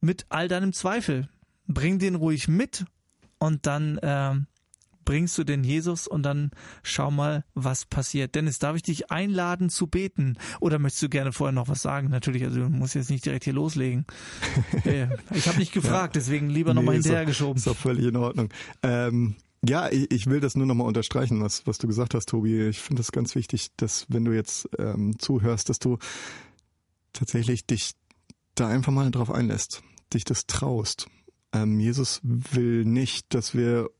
mit 0.00 0.26
all 0.28 0.48
deinem 0.48 0.72
Zweifel. 0.72 1.28
Bring 1.68 1.98
den 1.98 2.16
ruhig 2.16 2.48
mit 2.48 2.84
und 3.38 3.66
dann 3.66 3.98
äh, 3.98 4.34
bringst 5.10 5.36
du 5.38 5.42
den 5.42 5.64
Jesus 5.64 6.06
und 6.06 6.22
dann 6.22 6.52
schau 6.84 7.10
mal, 7.10 7.44
was 7.54 7.84
passiert. 7.84 8.36
Dennis, 8.36 8.60
darf 8.60 8.76
ich 8.76 8.82
dich 8.82 9.10
einladen 9.10 9.68
zu 9.68 9.88
beten? 9.88 10.36
Oder 10.60 10.78
möchtest 10.78 11.02
du 11.02 11.08
gerne 11.08 11.32
vorher 11.32 11.50
noch 11.50 11.66
was 11.66 11.82
sagen? 11.82 12.10
Natürlich, 12.10 12.44
also 12.44 12.60
du 12.60 12.68
musst 12.68 12.94
jetzt 12.94 13.10
nicht 13.10 13.26
direkt 13.26 13.42
hier 13.42 13.52
loslegen. 13.52 14.06
Ich 15.34 15.48
habe 15.48 15.58
nicht 15.58 15.72
gefragt, 15.72 16.14
ja. 16.14 16.20
deswegen 16.20 16.48
lieber 16.48 16.74
nochmal 16.74 16.94
nee, 16.94 17.02
hinterhergeschoben. 17.02 17.56
Ist 17.56 17.66
doch 17.66 17.76
völlig 17.76 18.06
in 18.06 18.16
Ordnung. 18.16 18.50
Ähm 18.84 19.34
ja, 19.68 19.90
ich, 19.90 20.12
ich 20.12 20.26
will 20.26 20.38
das 20.38 20.54
nur 20.54 20.66
nochmal 20.66 20.86
unterstreichen, 20.86 21.42
was, 21.42 21.66
was 21.66 21.78
du 21.78 21.88
gesagt 21.88 22.14
hast, 22.14 22.28
Tobi. 22.28 22.68
Ich 22.68 22.78
finde 22.78 23.02
es 23.02 23.10
ganz 23.10 23.34
wichtig, 23.34 23.70
dass 23.76 24.06
wenn 24.08 24.24
du 24.24 24.32
jetzt 24.32 24.68
ähm, 24.78 25.18
zuhörst, 25.18 25.68
dass 25.70 25.80
du 25.80 25.98
tatsächlich 27.12 27.66
dich 27.66 27.92
da 28.54 28.68
einfach 28.68 28.92
mal 28.92 29.10
drauf 29.10 29.30
einlässt, 29.32 29.82
dich 30.14 30.24
das 30.24 30.46
traust. 30.46 31.08
Ähm, 31.52 31.80
Jesus 31.80 32.20
will 32.22 32.84
nicht, 32.84 33.34
dass 33.34 33.54
wir 33.54 33.90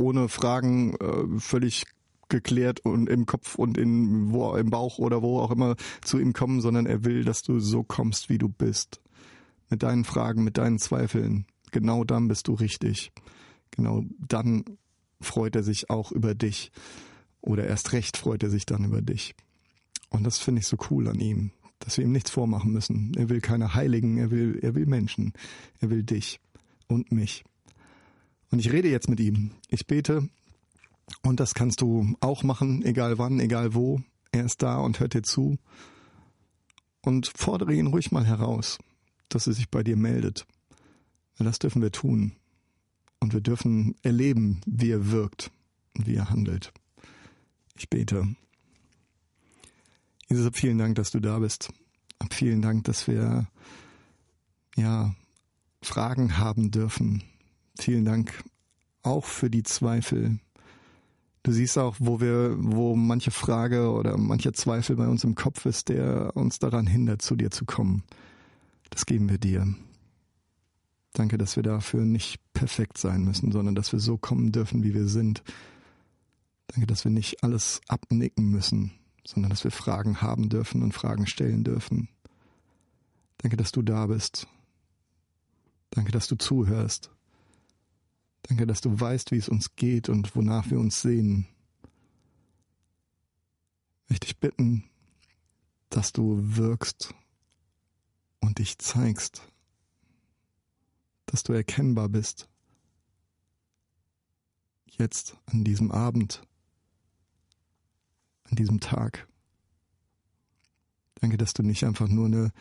ohne 0.00 0.28
Fragen 0.28 0.94
äh, 0.96 1.38
völlig 1.38 1.84
geklärt 2.28 2.80
und 2.80 3.08
im 3.08 3.26
Kopf 3.26 3.56
und 3.56 3.76
in 3.76 4.32
wo 4.32 4.54
im 4.54 4.70
Bauch 4.70 4.98
oder 4.98 5.20
wo 5.20 5.40
auch 5.40 5.50
immer 5.50 5.76
zu 6.02 6.18
ihm 6.18 6.32
kommen, 6.32 6.60
sondern 6.60 6.86
er 6.86 7.04
will, 7.04 7.24
dass 7.24 7.42
du 7.42 7.58
so 7.58 7.82
kommst, 7.82 8.28
wie 8.28 8.38
du 8.38 8.48
bist. 8.48 9.00
Mit 9.68 9.82
deinen 9.82 10.04
Fragen, 10.04 10.42
mit 10.42 10.56
deinen 10.56 10.78
Zweifeln. 10.78 11.46
Genau 11.70 12.04
dann 12.04 12.28
bist 12.28 12.48
du 12.48 12.54
richtig. 12.54 13.12
Genau 13.70 14.02
dann 14.18 14.64
freut 15.20 15.54
er 15.54 15.62
sich 15.62 15.90
auch 15.90 16.12
über 16.12 16.34
dich. 16.34 16.72
Oder 17.40 17.66
erst 17.66 17.92
recht 17.92 18.16
freut 18.16 18.42
er 18.42 18.50
sich 18.50 18.66
dann 18.66 18.84
über 18.84 19.02
dich. 19.02 19.34
Und 20.08 20.24
das 20.24 20.38
finde 20.38 20.60
ich 20.60 20.66
so 20.66 20.76
cool 20.90 21.08
an 21.08 21.20
ihm, 21.20 21.52
dass 21.78 21.98
wir 21.98 22.04
ihm 22.04 22.12
nichts 22.12 22.30
vormachen 22.30 22.72
müssen. 22.72 23.12
Er 23.16 23.28
will 23.28 23.40
keine 23.40 23.74
Heiligen, 23.74 24.18
er 24.18 24.30
will, 24.30 24.58
er 24.62 24.74
will 24.74 24.86
Menschen. 24.86 25.32
Er 25.80 25.90
will 25.90 26.02
dich 26.02 26.40
und 26.88 27.12
mich. 27.12 27.44
Und 28.50 28.58
ich 28.58 28.72
rede 28.72 28.88
jetzt 28.88 29.08
mit 29.08 29.20
ihm. 29.20 29.52
Ich 29.68 29.86
bete. 29.86 30.28
Und 31.22 31.40
das 31.40 31.54
kannst 31.54 31.80
du 31.80 32.16
auch 32.20 32.42
machen, 32.42 32.84
egal 32.84 33.18
wann, 33.18 33.40
egal 33.40 33.74
wo. 33.74 34.00
Er 34.32 34.44
ist 34.44 34.62
da 34.62 34.78
und 34.78 35.00
hört 35.00 35.14
dir 35.14 35.22
zu. 35.22 35.58
Und 37.02 37.32
fordere 37.34 37.74
ihn 37.74 37.88
ruhig 37.88 38.12
mal 38.12 38.26
heraus, 38.26 38.78
dass 39.28 39.46
er 39.46 39.52
sich 39.52 39.70
bei 39.70 39.82
dir 39.82 39.96
meldet. 39.96 40.46
Weil 41.36 41.46
das 41.46 41.58
dürfen 41.58 41.82
wir 41.82 41.92
tun. 41.92 42.32
Und 43.20 43.32
wir 43.32 43.40
dürfen 43.40 43.94
erleben, 44.02 44.60
wie 44.66 44.90
er 44.90 45.10
wirkt 45.10 45.50
und 45.96 46.06
wie 46.06 46.14
er 46.14 46.30
handelt. 46.30 46.72
Ich 47.76 47.88
bete. 47.88 48.34
Jesus, 50.28 50.50
vielen 50.54 50.78
Dank, 50.78 50.94
dass 50.96 51.10
du 51.10 51.20
da 51.20 51.38
bist. 51.38 51.72
Vielen 52.30 52.62
Dank, 52.62 52.84
dass 52.84 53.08
wir, 53.08 53.48
ja, 54.76 55.14
Fragen 55.82 56.38
haben 56.38 56.70
dürfen, 56.70 57.22
Vielen 57.78 58.04
Dank 58.04 58.42
auch 59.02 59.24
für 59.24 59.50
die 59.50 59.62
Zweifel. 59.62 60.38
Du 61.42 61.52
siehst 61.52 61.78
auch, 61.78 61.96
wo 61.98 62.20
wir, 62.20 62.56
wo 62.58 62.94
manche 62.94 63.30
Frage 63.30 63.90
oder 63.90 64.18
mancher 64.18 64.52
Zweifel 64.52 64.96
bei 64.96 65.08
uns 65.08 65.24
im 65.24 65.34
Kopf 65.34 65.64
ist, 65.64 65.88
der 65.88 66.36
uns 66.36 66.58
daran 66.58 66.86
hindert, 66.86 67.22
zu 67.22 67.34
dir 67.34 67.50
zu 67.50 67.64
kommen. 67.64 68.04
Das 68.90 69.06
geben 69.06 69.30
wir 69.30 69.38
dir. 69.38 69.74
Danke, 71.14 71.38
dass 71.38 71.56
wir 71.56 71.62
dafür 71.62 72.04
nicht 72.04 72.40
perfekt 72.52 72.98
sein 72.98 73.24
müssen, 73.24 73.52
sondern 73.52 73.74
dass 73.74 73.92
wir 73.92 74.00
so 74.00 74.18
kommen 74.18 74.52
dürfen, 74.52 74.82
wie 74.82 74.94
wir 74.94 75.08
sind. 75.08 75.42
Danke, 76.68 76.86
dass 76.86 77.04
wir 77.04 77.10
nicht 77.10 77.42
alles 77.42 77.80
abnicken 77.88 78.50
müssen, 78.50 78.92
sondern 79.26 79.50
dass 79.50 79.64
wir 79.64 79.70
Fragen 79.70 80.20
haben 80.20 80.50
dürfen 80.50 80.82
und 80.82 80.92
Fragen 80.92 81.26
stellen 81.26 81.64
dürfen. 81.64 82.08
Danke, 83.38 83.56
dass 83.56 83.72
du 83.72 83.82
da 83.82 84.06
bist. 84.06 84.46
Danke, 85.90 86.12
dass 86.12 86.28
du 86.28 86.36
zuhörst. 86.36 87.10
Danke, 88.42 88.66
dass 88.66 88.80
du 88.80 88.98
weißt, 88.98 89.32
wie 89.32 89.36
es 89.36 89.48
uns 89.48 89.76
geht 89.76 90.08
und 90.08 90.34
wonach 90.34 90.70
wir 90.70 90.78
uns 90.78 91.02
sehen. 91.02 91.46
Ich 94.08 94.20
dich 94.20 94.38
bitten, 94.38 94.84
dass 95.88 96.12
du 96.12 96.36
wirkst 96.56 97.14
und 98.40 98.58
dich 98.58 98.78
zeigst, 98.78 99.42
dass 101.26 101.42
du 101.42 101.52
erkennbar 101.52 102.08
bist. 102.08 102.48
Jetzt, 104.86 105.36
an 105.46 105.64
diesem 105.64 105.92
Abend, 105.92 106.42
an 108.44 108.56
diesem 108.56 108.80
Tag. 108.80 109.28
Danke, 111.20 111.36
dass 111.36 111.52
du 111.54 111.62
nicht 111.62 111.84
einfach 111.84 112.08
nur 112.08 112.26
eine 112.26 112.52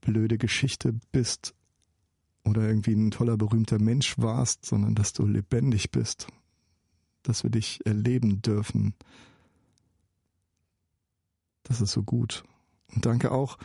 blöde 0.00 0.38
Geschichte 0.38 0.92
bist, 1.10 1.54
oder 2.44 2.62
irgendwie 2.62 2.94
ein 2.94 3.10
toller, 3.10 3.36
berühmter 3.36 3.78
Mensch 3.78 4.18
warst, 4.18 4.66
sondern 4.66 4.94
dass 4.94 5.12
du 5.12 5.26
lebendig 5.26 5.90
bist, 5.90 6.26
dass 7.22 7.42
wir 7.44 7.50
dich 7.50 7.80
erleben 7.84 8.42
dürfen. 8.42 8.94
Das 11.62 11.80
ist 11.80 11.92
so 11.92 12.02
gut. 12.02 12.44
Und 12.94 13.06
danke 13.06 13.30
auch, 13.30 13.58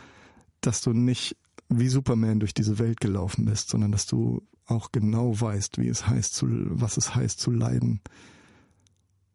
dass 0.60 0.80
du 0.80 0.92
nicht 0.92 1.36
wie 1.68 1.88
Superman 1.88 2.40
durch 2.40 2.54
diese 2.54 2.78
Welt 2.78 3.00
gelaufen 3.00 3.44
bist, 3.44 3.68
sondern 3.68 3.92
dass 3.92 4.06
du 4.06 4.42
auch 4.66 4.92
genau 4.92 5.38
weißt, 5.38 5.78
wie 5.78 5.88
es 5.88 6.06
heißt, 6.06 6.34
zu, 6.34 6.46
was 6.48 6.96
es 6.96 7.14
heißt 7.14 7.40
zu 7.40 7.50
leiden, 7.50 8.00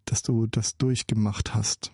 dass 0.06 0.21
du 0.21 0.47
das 0.47 0.77
durchgemacht 0.77 1.53
hast 1.53 1.91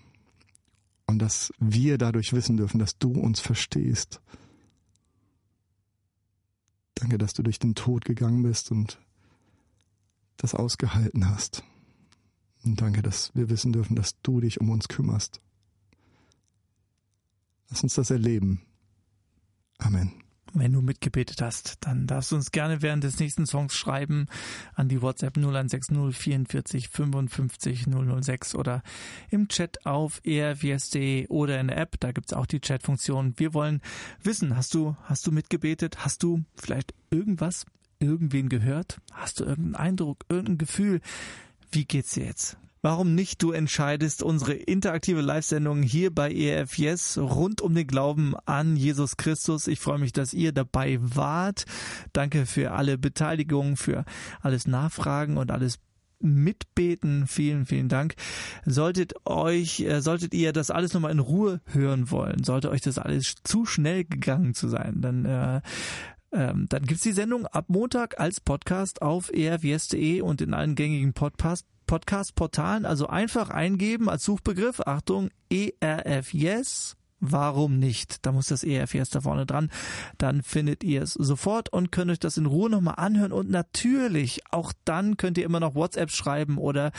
und 1.08 1.20
dass 1.20 1.52
wir 1.60 1.98
dadurch 1.98 2.34
wissen 2.34 2.58
dürfen, 2.58 2.80
dass 2.80 2.98
du 2.98 3.12
uns 3.12 3.40
verstehst. 3.40 4.22
Danke, 7.00 7.18
dass 7.18 7.34
du 7.34 7.44
durch 7.44 7.60
den 7.60 7.76
Tod 7.76 8.04
gegangen 8.04 8.44
bist 8.44 8.72
und 8.72 9.00
das 10.36 10.54
ausgehalten 10.54 11.30
hast. 11.30 11.64
Und 12.64 12.82
danke, 12.82 13.02
dass 13.02 13.34
wir 13.36 13.50
wissen 13.50 13.72
dürfen, 13.72 13.96
dass 13.96 14.20
du 14.22 14.42
dich 14.42 14.60
um 14.60 14.70
uns 14.70 14.90
kümmerst. 14.90 15.40
Lass 17.70 17.84
uns 17.84 17.94
das 17.94 18.10
erleben. 18.10 18.62
Amen. 19.78 20.12
Wenn 20.54 20.74
du 20.74 20.82
mitgebetet 20.82 21.42
hast, 21.42 21.78
dann 21.82 22.08
darfst 22.08 22.32
du 22.32 22.36
uns 22.36 22.52
gerne 22.52 22.82
während 22.82 23.04
des 23.04 23.20
nächsten 23.20 23.46
Songs 23.46 23.76
schreiben 23.76 24.28
an 24.74 24.90
die 24.90 25.02
WhatsApp 25.02 25.38
0160 25.38 26.16
44 26.16 26.90
55 26.90 27.86
006 27.86 28.56
oder 28.56 28.82
im 29.30 29.48
Chat 29.48 29.86
auf 29.86 30.22
erws.de 30.24 31.28
oder 31.28 31.60
in 31.60 31.68
der 31.68 31.78
App, 31.78 32.00
da 32.00 32.12
gibt's 32.12 32.34
auch 32.34 32.46
die 32.46 32.60
Chatfunktion. 32.60 33.34
Wir 33.38 33.54
wollen 33.54 33.82
wissen, 34.24 34.56
hast 34.56 34.74
du, 34.74 34.96
hast 35.04 35.28
du 35.28 35.32
mitgebetet? 35.32 36.04
Hast 36.04 36.24
du 36.24 36.44
vielleicht 36.56 36.94
irgendwas, 37.12 37.66
irgendwen 38.00 38.50
gehört? 38.50 39.00
Hast 39.12 39.40
du 39.40 39.46
irgendeinen 39.46 39.76
Eindruck, 39.76 40.26
irgendein 40.30 40.58
Gefühl? 40.58 41.02
Wie 41.72 41.86
geht's 41.86 42.14
dir 42.14 42.26
jetzt? 42.26 42.58
Warum 42.82 43.14
nicht? 43.14 43.42
Du 43.44 43.52
entscheidest 43.52 44.24
unsere 44.24 44.54
interaktive 44.54 45.20
Live-Sendung 45.20 45.84
hier 45.84 46.14
bei 46.14 46.32
Yes 46.32 47.18
rund 47.18 47.62
um 47.62 47.76
den 47.76 47.88
Glauben 47.88 48.36
an 48.46 48.78
Jesus 48.78 49.18
Christus. 49.18 49.68
Ich 49.68 49.80
freue 49.80 50.00
mich, 50.00 50.14
dass 50.14 50.34
ihr 50.34 50.54
dabei 50.54 50.98
wart. 51.02 51.66
Danke 52.14 52.46
für 52.46 52.72
alle 52.72 52.98
Beteiligungen, 52.98 53.76
für 53.76 54.06
alles 54.42 54.66
Nachfragen 54.66 55.36
und 55.36 55.52
alles 55.52 55.80
mitbeten. 56.22 57.28
Vielen, 57.28 57.66
vielen 57.66 57.90
Dank. 57.90 58.16
Solltet 58.66 59.14
euch, 59.26 59.82
äh, 59.82 60.02
solltet 60.02 60.34
ihr 60.34 60.54
das 60.54 60.72
alles 60.72 60.94
nochmal 60.94 61.12
in 61.12 61.20
Ruhe 61.20 61.62
hören 61.66 62.12
wollen, 62.12 62.44
sollte 62.44 62.70
euch 62.70 62.82
das 62.82 62.98
alles 62.98 63.36
zu 63.44 63.66
schnell 63.66 64.06
gegangen 64.06 64.54
zu 64.54 64.68
sein, 64.70 65.02
dann 65.02 65.26
äh, 65.26 65.62
ähm, 66.32 66.68
dann 66.70 66.84
gibt's 66.84 67.04
die 67.04 67.12
Sendung 67.12 67.48
ab 67.48 67.66
Montag 67.70 68.20
als 68.20 68.40
Podcast 68.40 69.02
auf 69.02 69.32
erfs.de 69.34 70.22
und 70.22 70.42
in 70.42 70.54
allen 70.54 70.76
gängigen 70.76 71.14
Podcast 71.14 71.66
Podcast-Portalen. 71.90 72.86
Also 72.86 73.08
einfach 73.08 73.50
eingeben 73.50 74.10
als 74.10 74.24
Suchbegriff, 74.24 74.80
Achtung, 74.82 75.32
ERF 75.50 76.36
Yes 76.36 76.99
Warum 77.22 77.80
nicht? 77.80 78.26
Da 78.26 78.32
muss 78.32 78.48
das 78.48 78.64
ERF 78.64 78.96
erst 78.96 79.16
da 79.16 79.22
vorne 79.22 79.46
dran. 79.46 79.70
Dann 80.18 80.42
findet 80.42 80.84
ihr 80.84 81.02
es 81.02 81.14
sofort 81.14 81.68
und 81.72 81.92
könnt 81.92 82.12
euch 82.12 82.20
das 82.20 82.38
in 82.38 82.46
Ruhe 82.46 82.70
nochmal 82.70 82.96
anhören. 82.98 83.34
Und 83.34 83.50
natürlich, 83.50 84.42
auch 84.52 84.72
dann 84.86 85.18
könnt 85.18 85.38
ihr 85.38 85.44
immer 85.44 85.60
noch 85.60 85.76
WhatsApp 85.76 86.12
schreiben 86.12 86.58
oder 86.58 86.92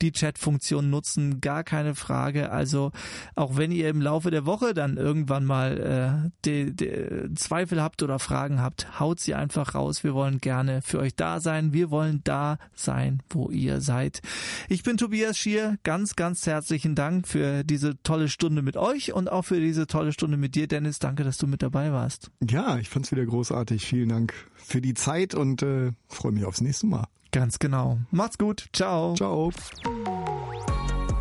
die 0.00 0.12
Chat-Funktion 0.12 0.90
nutzen. 0.90 1.40
Gar 1.40 1.64
keine 1.64 1.96
Frage. 1.96 2.52
Also 2.52 2.92
auch 3.34 3.56
wenn 3.56 3.72
ihr 3.72 3.88
im 3.88 4.00
Laufe 4.00 4.30
der 4.30 4.46
Woche 4.46 4.74
dann 4.74 4.96
irgendwann 4.96 5.44
mal 5.44 6.24
äh, 6.24 6.30
die, 6.44 6.74
die 6.74 7.34
Zweifel 7.34 7.82
habt 7.82 8.02
oder 8.02 8.20
Fragen 8.20 8.60
habt, 8.60 9.00
haut 9.00 9.18
sie 9.18 9.34
einfach 9.34 9.74
raus. 9.74 10.04
Wir 10.04 10.14
wollen 10.14 10.38
gerne 10.38 10.82
für 10.82 11.00
euch 11.00 11.16
da 11.16 11.40
sein. 11.40 11.72
Wir 11.72 11.90
wollen 11.90 12.20
da 12.22 12.58
sein, 12.74 13.22
wo 13.28 13.50
ihr 13.50 13.80
seid. 13.80 14.22
Ich 14.68 14.84
bin 14.84 14.98
Tobias 14.98 15.36
Schier. 15.36 15.78
Ganz, 15.82 16.14
ganz 16.14 16.46
herzlichen 16.46 16.94
Dank 16.94 17.26
für 17.26 17.64
diese 17.64 18.00
tolle 18.02 18.28
Stunde 18.28 18.62
mit 18.62 18.76
euch 18.76 19.12
und 19.12 19.30
auch 19.30 19.42
für 19.42 19.63
diese 19.64 19.86
tolle 19.86 20.12
Stunde 20.12 20.36
mit 20.36 20.54
dir, 20.54 20.66
Dennis. 20.68 20.98
Danke, 20.98 21.24
dass 21.24 21.38
du 21.38 21.46
mit 21.46 21.62
dabei 21.62 21.92
warst. 21.92 22.30
Ja, 22.48 22.78
ich 22.78 22.88
fand's 22.88 23.10
wieder 23.10 23.24
großartig. 23.26 23.84
Vielen 23.84 24.08
Dank 24.10 24.32
für 24.54 24.80
die 24.80 24.94
Zeit 24.94 25.34
und 25.34 25.62
äh, 25.62 25.92
freue 26.08 26.32
mich 26.32 26.44
aufs 26.44 26.60
nächste 26.60 26.86
Mal. 26.86 27.06
Ganz 27.32 27.58
genau. 27.58 27.98
Macht's 28.10 28.38
gut. 28.38 28.68
Ciao. 28.72 29.14
Ciao. 29.14 29.50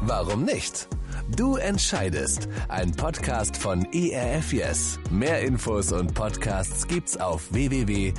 Warum 0.02 0.44
nicht? 0.44 0.88
Du 1.36 1.56
entscheidest. 1.56 2.48
Ein 2.68 2.92
Podcast 2.92 3.58
von 3.58 3.86
ERF 3.94 4.54
Yes. 4.54 5.00
Mehr 5.10 5.42
Infos 5.42 5.92
und 5.92 6.14
Podcasts 6.14 6.86
gibt's 6.88 7.18
auf 7.18 7.52
www.erfyes.de. 7.54 8.14